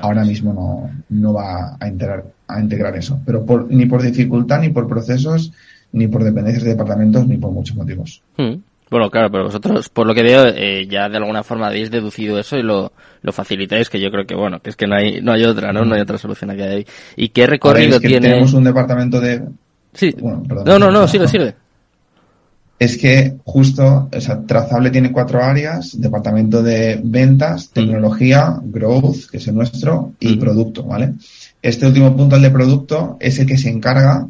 ahora 0.00 0.24
mismo 0.24 0.52
no, 0.52 0.90
no 1.08 1.32
va 1.32 1.76
a 1.78 1.88
integrar, 1.88 2.24
a 2.48 2.60
integrar 2.60 2.96
eso. 2.96 3.20
Pero 3.24 3.46
por, 3.46 3.70
ni 3.70 3.86
por 3.86 4.02
dificultad, 4.02 4.60
ni 4.60 4.70
por 4.70 4.88
procesos, 4.88 5.52
ni 5.92 6.08
por 6.08 6.24
dependencias 6.24 6.64
de 6.64 6.70
departamentos, 6.70 7.28
ni 7.28 7.36
por 7.36 7.52
muchos 7.52 7.76
motivos. 7.76 8.22
Hmm. 8.36 8.54
Bueno, 8.90 9.08
claro, 9.08 9.30
pero 9.30 9.44
vosotros, 9.44 9.88
por 9.88 10.06
lo 10.06 10.14
que 10.14 10.22
veo, 10.22 10.46
eh, 10.46 10.86
ya 10.88 11.08
de 11.08 11.16
alguna 11.16 11.44
forma 11.44 11.68
habéis 11.68 11.90
deducido 11.90 12.38
eso 12.38 12.56
y 12.56 12.62
lo, 12.62 12.92
lo 13.22 13.32
facilitáis, 13.32 13.88
que 13.88 14.00
yo 14.00 14.10
creo 14.10 14.26
que, 14.26 14.34
bueno, 14.34 14.60
que 14.60 14.70
es 14.70 14.76
que 14.76 14.86
no 14.86 14.96
hay, 14.96 15.20
no 15.20 15.32
hay 15.32 15.44
otra, 15.44 15.72
¿no? 15.72 15.84
No 15.84 15.94
hay 15.94 16.00
otra 16.00 16.18
solución 16.18 16.50
aquí. 16.50 16.86
¿Y 17.16 17.28
qué 17.28 17.46
recorrido 17.46 18.00
tiene? 18.00 18.28
Tenemos 18.28 18.52
un 18.52 18.64
departamento 18.64 19.20
de... 19.20 19.42
Sí. 19.92 20.14
Bueno, 20.20 20.42
perdón, 20.42 20.64
no, 20.66 20.78
no, 20.78 20.90
no, 20.90 21.08
sigue, 21.08 21.26
sigue. 21.26 21.54
Es 22.78 22.98
que 22.98 23.36
justo, 23.44 24.08
o 24.14 24.20
sea, 24.20 24.42
Trazable 24.42 24.90
tiene 24.90 25.10
cuatro 25.10 25.42
áreas, 25.42 25.98
departamento 25.98 26.62
de 26.62 27.00
ventas, 27.02 27.70
tecnología, 27.70 28.60
growth, 28.62 29.30
que 29.30 29.38
es 29.38 29.48
el 29.48 29.54
nuestro, 29.54 30.12
y 30.20 30.36
producto, 30.36 30.84
¿vale? 30.84 31.14
Este 31.62 31.86
último 31.86 32.14
punto, 32.14 32.36
el 32.36 32.42
de 32.42 32.50
producto, 32.50 33.16
es 33.18 33.38
el 33.38 33.46
que 33.46 33.56
se 33.56 33.70
encarga 33.70 34.26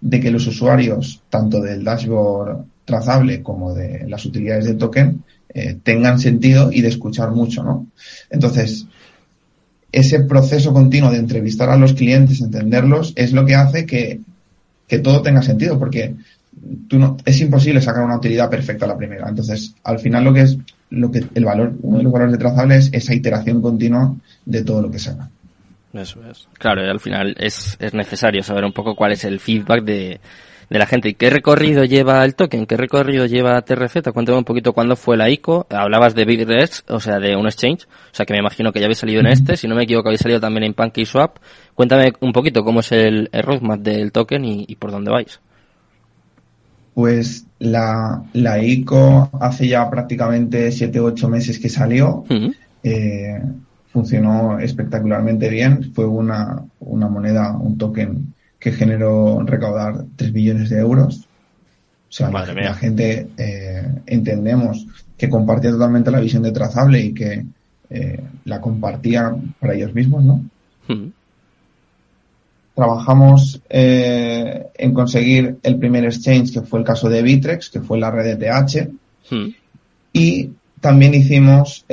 de 0.00 0.20
que 0.20 0.30
los 0.30 0.46
usuarios, 0.46 1.22
tanto 1.30 1.60
del 1.60 1.84
dashboard 1.84 2.66
trazable 2.84 3.42
como 3.42 3.74
de 3.74 4.06
las 4.08 4.24
utilidades 4.24 4.66
del 4.66 4.78
token 4.78 5.24
eh, 5.52 5.76
tengan 5.82 6.18
sentido 6.18 6.70
y 6.70 6.82
de 6.82 6.88
escuchar 6.88 7.30
mucho, 7.32 7.62
¿no? 7.62 7.86
Entonces, 8.30 8.86
ese 9.90 10.20
proceso 10.20 10.72
continuo 10.72 11.10
de 11.10 11.18
entrevistar 11.18 11.70
a 11.70 11.76
los 11.76 11.94
clientes, 11.94 12.40
entenderlos, 12.40 13.14
es 13.16 13.32
lo 13.32 13.46
que 13.46 13.54
hace 13.54 13.86
que, 13.86 14.20
que 14.86 14.98
todo 14.98 15.22
tenga 15.22 15.42
sentido, 15.42 15.78
porque 15.78 16.14
tú 16.88 16.98
no, 16.98 17.16
es 17.24 17.40
imposible 17.40 17.80
sacar 17.80 18.04
una 18.04 18.16
utilidad 18.16 18.50
perfecta 18.50 18.84
a 18.84 18.88
la 18.88 18.96
primera. 18.96 19.28
Entonces, 19.28 19.74
al 19.84 19.98
final 19.98 20.24
lo 20.24 20.32
que 20.32 20.42
es, 20.42 20.58
lo 20.90 21.10
que, 21.10 21.24
el 21.34 21.44
valor, 21.44 21.74
uno 21.82 21.98
de 21.98 22.04
los 22.04 22.12
valores 22.12 22.32
de 22.32 22.38
trazable 22.38 22.76
es 22.76 22.90
esa 22.92 23.14
iteración 23.14 23.60
continua 23.60 24.14
de 24.44 24.62
todo 24.64 24.82
lo 24.82 24.90
que 24.90 24.98
se 24.98 25.10
haga. 25.10 25.28
Eso 25.92 26.20
es. 26.30 26.48
Claro, 26.58 26.82
al 26.82 27.00
final 27.00 27.34
es, 27.38 27.76
es 27.80 27.94
necesario 27.94 28.42
saber 28.42 28.64
un 28.64 28.72
poco 28.72 28.94
cuál 28.94 29.12
es 29.12 29.24
el 29.24 29.40
feedback 29.40 29.82
de, 29.84 30.20
de 30.68 30.78
la 30.78 30.86
gente. 30.86 31.08
¿Y 31.08 31.14
qué 31.14 31.30
recorrido 31.30 31.84
lleva 31.84 32.24
el 32.24 32.34
token? 32.34 32.66
¿Qué 32.66 32.76
recorrido 32.76 33.26
lleva 33.26 33.60
TRZ? 33.62 34.10
Cuéntame 34.12 34.38
un 34.38 34.44
poquito 34.44 34.72
cuándo 34.72 34.96
fue 34.96 35.16
la 35.16 35.30
ICO. 35.30 35.66
Hablabas 35.70 36.14
de 36.14 36.24
Bitrex, 36.24 36.84
o 36.88 37.00
sea, 37.00 37.18
de 37.18 37.36
un 37.36 37.46
exchange. 37.46 37.84
O 37.84 38.14
sea, 38.14 38.26
que 38.26 38.32
me 38.32 38.40
imagino 38.40 38.72
que 38.72 38.80
ya 38.80 38.86
habéis 38.86 38.98
salido 38.98 39.20
en 39.20 39.28
este. 39.28 39.56
Si 39.56 39.68
no 39.68 39.74
me 39.74 39.84
equivoco, 39.84 40.08
habéis 40.08 40.20
salido 40.20 40.40
también 40.40 40.64
en 40.64 40.74
PancakeSwap. 40.74 41.38
Cuéntame 41.74 42.12
un 42.20 42.32
poquito 42.32 42.64
cómo 42.64 42.80
es 42.80 42.92
el, 42.92 43.30
roadmap 43.32 43.80
del 43.80 44.12
token 44.12 44.44
y, 44.44 44.76
por 44.76 44.90
dónde 44.90 45.10
vais. 45.10 45.40
Pues 46.96 47.44
la, 47.58 48.22
la 48.32 48.64
ICO 48.64 49.28
hace 49.38 49.68
ya 49.68 49.90
prácticamente 49.90 50.72
7 50.72 50.98
u 50.98 51.04
8 51.04 51.28
meses 51.28 51.58
que 51.58 51.68
salió. 51.68 52.24
eh, 52.82 53.42
funcionó 53.92 54.58
espectacularmente 54.58 55.50
bien. 55.50 55.92
Fue 55.92 56.06
una, 56.06 56.64
una 56.80 57.06
moneda, 57.08 57.54
un 57.54 57.76
token 57.76 58.32
que 58.58 58.72
generó 58.72 59.42
recaudar 59.44 60.06
3 60.16 60.32
billones 60.32 60.70
de 60.70 60.78
euros. 60.78 61.28
O 62.08 62.12
sea, 62.12 62.30
la, 62.30 62.72
gente 62.72 63.28
eh, 63.36 63.86
entendemos 64.06 64.86
que 65.18 65.28
compartía 65.28 65.72
totalmente 65.72 66.10
la 66.10 66.20
visión 66.20 66.44
de 66.44 66.52
trazable 66.52 66.98
y 66.98 67.12
que 67.12 67.44
eh, 67.90 68.20
la 68.46 68.62
compartía 68.62 69.36
para 69.60 69.74
ellos 69.74 69.92
mismos, 69.92 70.24
¿no? 70.24 70.42
Trabajamos 72.76 73.60
eh, 73.68 74.66
en 74.76 74.94
conseguir 74.94 75.56
el 75.62 75.78
primer 75.78 76.04
exchange, 76.04 76.52
que 76.52 76.62
fue 76.62 76.78
el 76.78 76.84
caso 76.84 77.08
de 77.08 77.22
Bitrex, 77.22 77.70
que 77.70 77.80
fue 77.80 77.98
la 77.98 78.12
red 78.12 78.36
de 78.36 78.46
TH. 78.46 78.88
Hmm. 79.30 79.48
Y 80.12 80.50
también 80.80 81.14
hicimos 81.14 81.84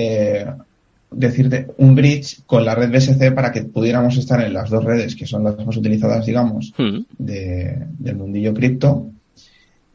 decirte 1.16 1.68
un 1.78 1.96
bridge 1.96 2.42
con 2.46 2.66
la 2.66 2.76
red 2.76 2.92
BSC 2.92 3.34
para 3.34 3.52
que 3.52 3.64
pudiéramos 3.64 4.18
estar 4.18 4.42
en 4.42 4.54
las 4.54 4.70
dos 4.70 4.84
redes 4.84 5.16
que 5.16 5.26
son 5.26 5.44
las 5.44 5.58
más 5.66 5.78
utilizadas, 5.78 6.26
digamos, 6.26 6.74
hmm. 6.78 7.00
de, 7.18 7.78
del 8.00 8.16
mundillo 8.16 8.54
cripto. 8.54 9.10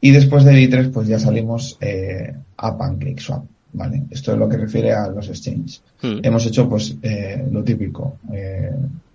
Y 0.01 0.11
después 0.11 0.45
de 0.45 0.55
Bittrex, 0.55 0.89
pues 0.89 1.09
ya 1.09 1.19
salimos 1.19 1.77
eh, 1.81 2.33
a 2.57 2.79
PancakeSwap, 2.79 3.45
¿vale? 3.73 4.05
Esto 4.11 4.33
es 4.33 4.39
lo 4.39 4.49
que 4.49 4.57
refiere 4.57 4.93
a 4.93 5.09
los 5.09 5.29
exchanges. 5.29 5.83
Hmm. 6.01 6.21
Hemos 6.23 6.47
hecho, 6.47 6.69
pues, 6.69 6.97
eh, 7.03 7.45
lo 7.51 7.65
típico. 7.65 8.19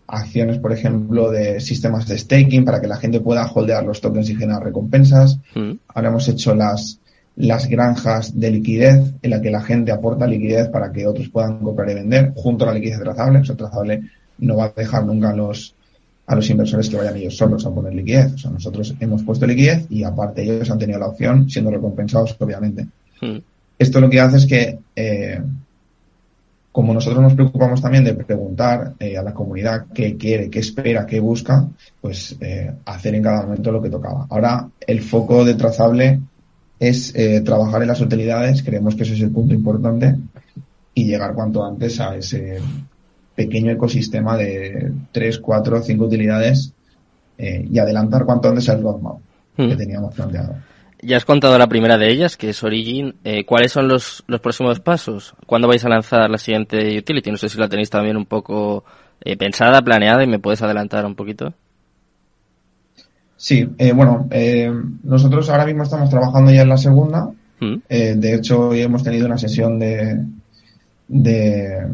Acciones, 0.07 0.59
por 0.59 0.73
ejemplo, 0.73 1.31
de 1.31 1.59
sistemas 1.59 2.07
de 2.07 2.17
staking 2.17 2.65
para 2.65 2.81
que 2.81 2.87
la 2.87 2.97
gente 2.97 3.21
pueda 3.21 3.45
holdear 3.45 3.85
los 3.85 4.01
tokens 4.01 4.29
y 4.29 4.35
generar 4.35 4.63
recompensas. 4.63 5.39
Hmm. 5.55 5.73
Ahora 5.87 6.09
hemos 6.09 6.27
hecho 6.27 6.53
las 6.53 6.99
las 7.35 7.67
granjas 7.67 8.39
de 8.39 8.51
liquidez 8.51 9.13
en 9.21 9.29
la 9.29 9.41
que 9.41 9.49
la 9.49 9.61
gente 9.61 9.91
aporta 9.91 10.27
liquidez 10.27 10.69
para 10.69 10.91
que 10.91 11.07
otros 11.07 11.29
puedan 11.29 11.59
comprar 11.59 11.89
y 11.89 11.95
vender 11.95 12.31
junto 12.35 12.65
a 12.65 12.67
la 12.67 12.73
liquidez 12.75 12.99
trazable. 12.99 13.39
O 13.39 13.45
sea, 13.45 13.55
trazable 13.55 14.01
no 14.39 14.57
va 14.57 14.65
a 14.65 14.73
dejar 14.75 15.05
nunca 15.05 15.33
los, 15.33 15.73
a 16.27 16.35
los 16.35 16.49
inversores 16.49 16.89
que 16.89 16.97
vayan 16.97 17.17
ellos 17.17 17.35
solos 17.35 17.65
a 17.65 17.71
poner 17.71 17.93
liquidez. 17.95 18.33
O 18.33 18.37
sea, 18.37 18.51
nosotros 18.51 18.95
hemos 18.99 19.23
puesto 19.23 19.47
liquidez 19.47 19.85
y 19.89 20.03
aparte 20.03 20.43
ellos 20.43 20.69
han 20.69 20.79
tenido 20.79 20.99
la 20.99 21.07
opción, 21.07 21.49
siendo 21.49 21.71
recompensados, 21.71 22.35
obviamente. 22.39 22.87
Hmm. 23.19 23.37
Esto 23.79 23.99
lo 23.99 24.09
que 24.09 24.19
hace 24.19 24.37
es 24.37 24.45
que, 24.45 24.79
eh, 24.95 25.41
como 26.73 26.93
nosotros 26.93 27.21
nos 27.21 27.35
preocupamos 27.35 27.81
también 27.81 28.03
de 28.03 28.13
preguntar 28.13 28.95
eh, 28.99 29.15
a 29.17 29.23
la 29.23 29.33
comunidad 29.33 29.85
qué 29.93 30.17
quiere, 30.17 30.49
qué 30.49 30.59
espera, 30.59 31.05
qué 31.05 31.21
busca, 31.21 31.65
pues 32.01 32.35
eh, 32.41 32.73
hacer 32.83 33.15
en 33.15 33.23
cada 33.23 33.43
momento 33.43 33.71
lo 33.71 33.81
que 33.81 33.89
tocaba. 33.89 34.27
Ahora, 34.29 34.67
el 34.85 35.01
foco 35.01 35.45
de 35.45 35.53
trazable 35.53 36.19
es 36.79 37.13
trabajar 37.45 37.81
en 37.81 37.87
las 37.87 38.01
utilidades, 38.01 38.61
creemos 38.61 38.95
que 38.95 39.03
ese 39.03 39.13
es 39.13 39.21
el 39.21 39.31
punto 39.31 39.53
importante, 39.53 40.17
y 40.93 41.05
llegar 41.05 41.33
cuanto 41.33 41.63
antes 41.63 42.01
a 42.01 42.17
ese 42.17 42.59
pequeño 43.35 43.71
ecosistema 43.71 44.35
de 44.35 44.91
3, 45.13 45.39
4, 45.39 45.81
5 45.81 46.03
utilidades 46.03 46.73
y 47.37 47.79
adelantar 47.79 48.25
cuanto 48.25 48.49
antes 48.49 48.67
el 48.67 48.81
roadmap 48.81 49.19
que 49.55 49.75
hmm. 49.75 49.77
teníamos 49.77 50.13
planteado. 50.13 50.55
Ya 51.05 51.17
has 51.17 51.25
contado 51.25 51.57
la 51.57 51.67
primera 51.67 51.97
de 51.97 52.09
ellas, 52.09 52.37
que 52.37 52.49
es 52.49 52.63
Origin. 52.63 53.15
Eh, 53.25 53.45
¿Cuáles 53.45 53.73
son 53.73 53.89
los, 53.89 54.23
los 54.27 54.39
próximos 54.39 54.79
pasos? 54.79 55.35
¿Cuándo 55.45 55.67
vais 55.67 55.83
a 55.83 55.89
lanzar 55.89 56.29
la 56.29 56.37
siguiente 56.37 56.97
utility? 56.97 57.29
No 57.29 57.37
sé 57.37 57.49
si 57.49 57.57
la 57.57 57.67
tenéis 57.67 57.89
también 57.89 58.15
un 58.15 58.25
poco 58.25 58.85
eh, 59.21 59.35
pensada, 59.35 59.81
planeada 59.81 60.23
y 60.23 60.27
me 60.27 60.39
puedes 60.39 60.61
adelantar 60.61 61.05
un 61.05 61.15
poquito. 61.15 61.53
Sí, 63.35 63.67
eh, 63.77 63.91
bueno, 63.91 64.29
nosotros 65.03 65.49
ahora 65.49 65.65
mismo 65.65 65.83
estamos 65.83 66.09
trabajando 66.09 66.51
ya 66.51 66.61
en 66.61 66.69
la 66.69 66.77
segunda. 66.77 67.29
Mm. 67.59 67.77
de 67.87 68.35
hecho, 68.35 68.69
hoy 68.69 68.81
hemos 68.81 69.03
tenido 69.03 69.25
una 69.25 69.37
sesión 69.37 69.79
de, 69.79 70.21
de 71.07 71.87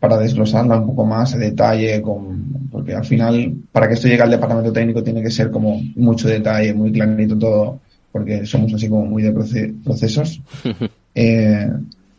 para 0.00 0.18
desglosarla 0.18 0.78
un 0.78 0.86
poco 0.86 1.04
más 1.04 1.34
a 1.34 1.38
detalle, 1.38 2.02
con, 2.02 2.68
porque 2.70 2.94
al 2.94 3.04
final, 3.04 3.54
para 3.72 3.88
que 3.88 3.94
esto 3.94 4.08
llegue 4.08 4.22
al 4.22 4.30
departamento 4.30 4.72
técnico, 4.72 5.02
tiene 5.02 5.22
que 5.22 5.30
ser 5.30 5.50
como 5.50 5.80
mucho 5.96 6.28
detalle, 6.28 6.74
muy 6.74 6.92
clarito 6.92 7.38
todo 7.38 7.80
porque 8.12 8.46
somos 8.46 8.72
así 8.74 8.88
como 8.88 9.06
muy 9.06 9.22
de 9.22 9.32
procesos. 9.84 10.40
Eh, 11.20 11.68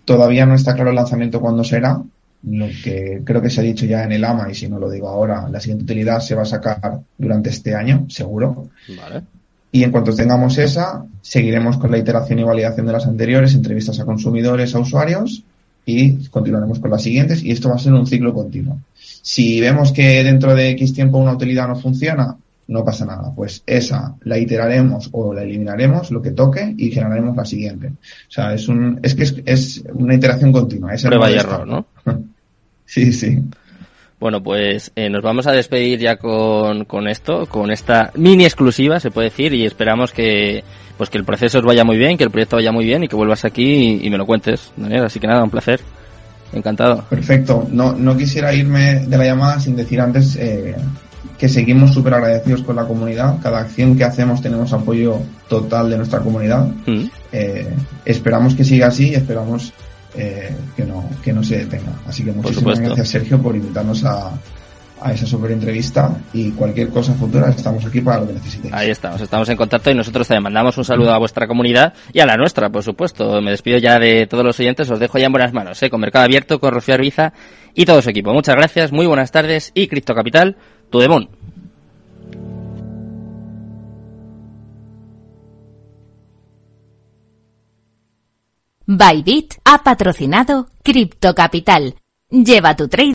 todavía 0.04 0.46
no 0.46 0.56
está 0.56 0.74
claro 0.74 0.90
el 0.90 0.98
lanzamiento 0.98 1.40
cuándo 1.40 1.64
será. 1.64 2.02
Lo 2.44 2.68
que 2.84 3.22
creo 3.24 3.42
que 3.42 3.50
se 3.50 3.62
ha 3.62 3.64
dicho 3.64 3.86
ya 3.86 4.04
en 4.04 4.12
el 4.12 4.26
AMA, 4.26 4.52
y 4.52 4.56
si 4.56 4.68
no 4.68 4.78
lo 4.78 4.90
digo 4.90 5.08
ahora, 5.08 5.48
la 5.48 5.62
siguiente 5.62 5.86
utilidad 5.86 6.20
se 6.20 6.36
va 6.36 6.42
a 6.42 6.46
sacar 6.46 7.00
durante 7.18 7.50
este 7.50 7.76
año, 7.76 8.08
seguro. 8.10 8.68
Y 9.72 9.84
en 9.84 9.92
cuanto 9.92 10.14
tengamos 10.14 10.58
esa, 10.58 11.06
seguiremos 11.22 11.78
con 11.78 11.92
la 11.92 11.98
iteración 11.98 12.40
y 12.40 12.44
validación 12.44 12.88
de 12.88 12.92
las 12.92 13.06
anteriores, 13.06 13.54
entrevistas 13.54 14.02
a 14.02 14.06
consumidores, 14.06 14.76
a 14.76 14.80
usuarios, 14.80 15.44
y 15.86 16.28
continuaremos 16.28 16.80
con 16.80 16.92
las 16.92 17.04
siguientes, 17.04 17.44
y 17.44 17.52
esto 17.52 17.70
va 17.70 17.76
a 17.76 17.80
ser 17.80 17.94
un 17.94 18.08
ciclo 18.08 18.34
continuo. 18.34 18.80
Si 18.96 19.62
vemos 19.62 19.92
que 19.92 20.24
dentro 20.24 20.56
de 20.56 20.72
X 20.72 20.94
tiempo 20.94 21.20
una 21.20 21.34
utilidad 21.34 21.68
no 21.68 21.76
funciona, 21.76 22.36
no 22.70 22.86
pasa 22.86 23.06
nada. 23.06 23.34
Pues 23.36 23.64
esa 23.66 24.16
la 24.22 24.38
iteraremos 24.38 25.10
o 25.12 25.34
la 25.34 25.44
eliminaremos, 25.44 26.12
lo 26.12 26.22
que 26.22 26.32
toque, 26.32 26.74
y 26.78 26.92
generaremos 26.92 27.36
la 27.36 27.46
siguiente. 27.46 27.88
O 27.88 28.32
sea, 28.32 28.54
es 28.54 28.68
un, 28.68 29.00
es 29.04 29.16
que 29.16 29.44
es, 29.46 29.84
una 29.94 30.16
iteración 30.16 30.52
continua. 30.52 30.94
Es 30.94 31.04
Prueba 31.04 31.30
y 31.30 31.36
error, 31.36 31.68
¿no? 31.68 31.86
sí, 32.86 33.12
sí. 33.12 33.44
Bueno, 34.20 34.44
pues 34.44 34.92
eh, 34.96 35.10
nos 35.10 35.24
vamos 35.24 35.48
a 35.48 35.52
despedir 35.52 36.00
ya 36.00 36.18
con, 36.18 36.86
con 36.86 37.08
esto, 37.08 37.46
con 37.48 37.72
esta 37.72 38.12
mini 38.16 38.44
exclusiva, 38.44 39.00
se 39.00 39.12
puede 39.12 39.30
decir, 39.30 39.54
y 39.54 39.66
esperamos 39.66 40.12
que 40.12 40.64
pues 40.98 41.10
que 41.10 41.18
el 41.18 41.24
proceso 41.24 41.60
os 41.60 41.64
vaya 41.64 41.86
muy 41.86 41.98
bien, 41.98 42.18
que 42.18 42.26
el 42.26 42.30
proyecto 42.30 42.58
vaya 42.58 42.74
muy 42.74 42.84
bien 42.84 43.06
y 43.06 43.08
que 43.08 43.16
vuelvas 43.16 43.46
aquí 43.46 44.02
y, 44.04 44.10
me 44.10 44.18
lo 44.18 44.26
cuentes, 44.26 44.74
Daniel. 44.76 45.06
Así 45.06 45.18
que 45.18 45.28
nada, 45.28 45.42
un 45.42 45.50
placer. 45.50 45.80
Encantado. 46.52 47.06
Perfecto. 47.10 47.70
No, 47.72 47.94
no 47.94 48.18
quisiera 48.18 48.54
irme 48.54 49.06
de 49.08 49.18
la 49.18 49.24
llamada 49.24 49.62
sin 49.62 49.78
decir 49.78 50.02
antes 50.02 50.36
eh, 50.36 50.76
que 51.38 51.50
seguimos 51.50 51.94
súper 51.94 52.14
agradecidos 52.14 52.64
con 52.64 52.76
la 52.76 52.86
comunidad. 52.86 53.38
Cada 53.42 53.60
acción 53.60 53.98
que 53.98 54.04
hacemos 54.04 54.42
tenemos 54.42 54.74
apoyo 54.74 55.20
total 55.48 55.90
de 55.90 55.98
nuestra 55.98 56.20
comunidad. 56.20 56.68
Mm. 56.86 57.06
Eh, 57.32 57.68
esperamos 58.06 58.56
que 58.56 58.64
siga 58.64 58.88
así 58.88 59.10
y 59.10 59.16
esperamos 59.16 59.74
eh, 60.16 60.56
que, 60.76 60.86
no, 60.86 61.10
que 61.24 61.34
no 61.34 61.44
se 61.44 61.60
detenga. 61.60 61.94
Así 62.08 62.24
que 62.24 62.32
muchísimas 62.32 62.80
gracias 62.80 63.10
Sergio 63.10 63.42
por 63.42 63.56
invitarnos 63.56 64.04
a, 64.04 64.32
a 65.02 65.14
esa 65.14 65.26
super 65.26 65.52
entrevista 65.52 66.12
y 66.34 66.52
cualquier 66.52 66.90
cosa 66.90 67.14
futura 67.14 67.50
estamos 67.50 67.86
aquí 67.86 68.02
para 68.02 68.22
lo 68.22 68.28
que 68.28 68.34
necesitéis. 68.34 68.74
Ahí 68.74 68.90
estamos, 68.90 69.22
estamos 69.22 69.48
en 69.50 69.58
contacto 69.58 69.92
y 69.92 69.96
nosotros 69.96 70.28
también 70.28 70.44
mandamos 70.44 70.78
un 70.78 70.86
saludo 70.86 71.14
a 71.14 71.18
vuestra 71.18 71.48
comunidad 71.48 71.94
y 72.12 72.20
a 72.20 72.26
la 72.26 72.36
nuestra, 72.36 72.70
por 72.70 72.84
supuesto. 72.84 73.42
Me 73.42 73.52
despido 73.52 73.78
ya 73.78 74.00
de 74.00 74.28
todos 74.28 74.44
los 74.44 74.60
oyentes, 74.60 74.90
os 74.90 75.00
dejo 75.00 75.18
ya 75.18 75.28
en 75.28 75.32
buenas 75.32 75.54
manos, 75.54 75.82
¿eh? 75.84 75.90
con 75.90 76.02
Mercado 76.02 76.26
Abierto, 76.26 76.60
con 76.60 76.74
Rocío 76.74 76.96
Arbiza 76.96 77.34
y 77.74 77.86
todo 77.86 78.02
su 78.02 78.10
equipo. 78.10 78.34
Muchas 78.34 78.56
gracias, 78.56 78.92
muy 78.92 79.06
buenas 79.06 79.32
tardes 79.32 79.72
y 79.74 79.88
Cripto 79.88 80.14
Capital 80.14 80.58
tu 80.90 81.00
demon. 81.00 81.30
Bybit 88.86 89.54
ha 89.66 89.84
patrocinado 89.84 90.68
Crypto 90.82 91.36
Capital. 91.36 91.94
Lleva 92.32 92.76
tu 92.76 92.88
trade 92.88 93.08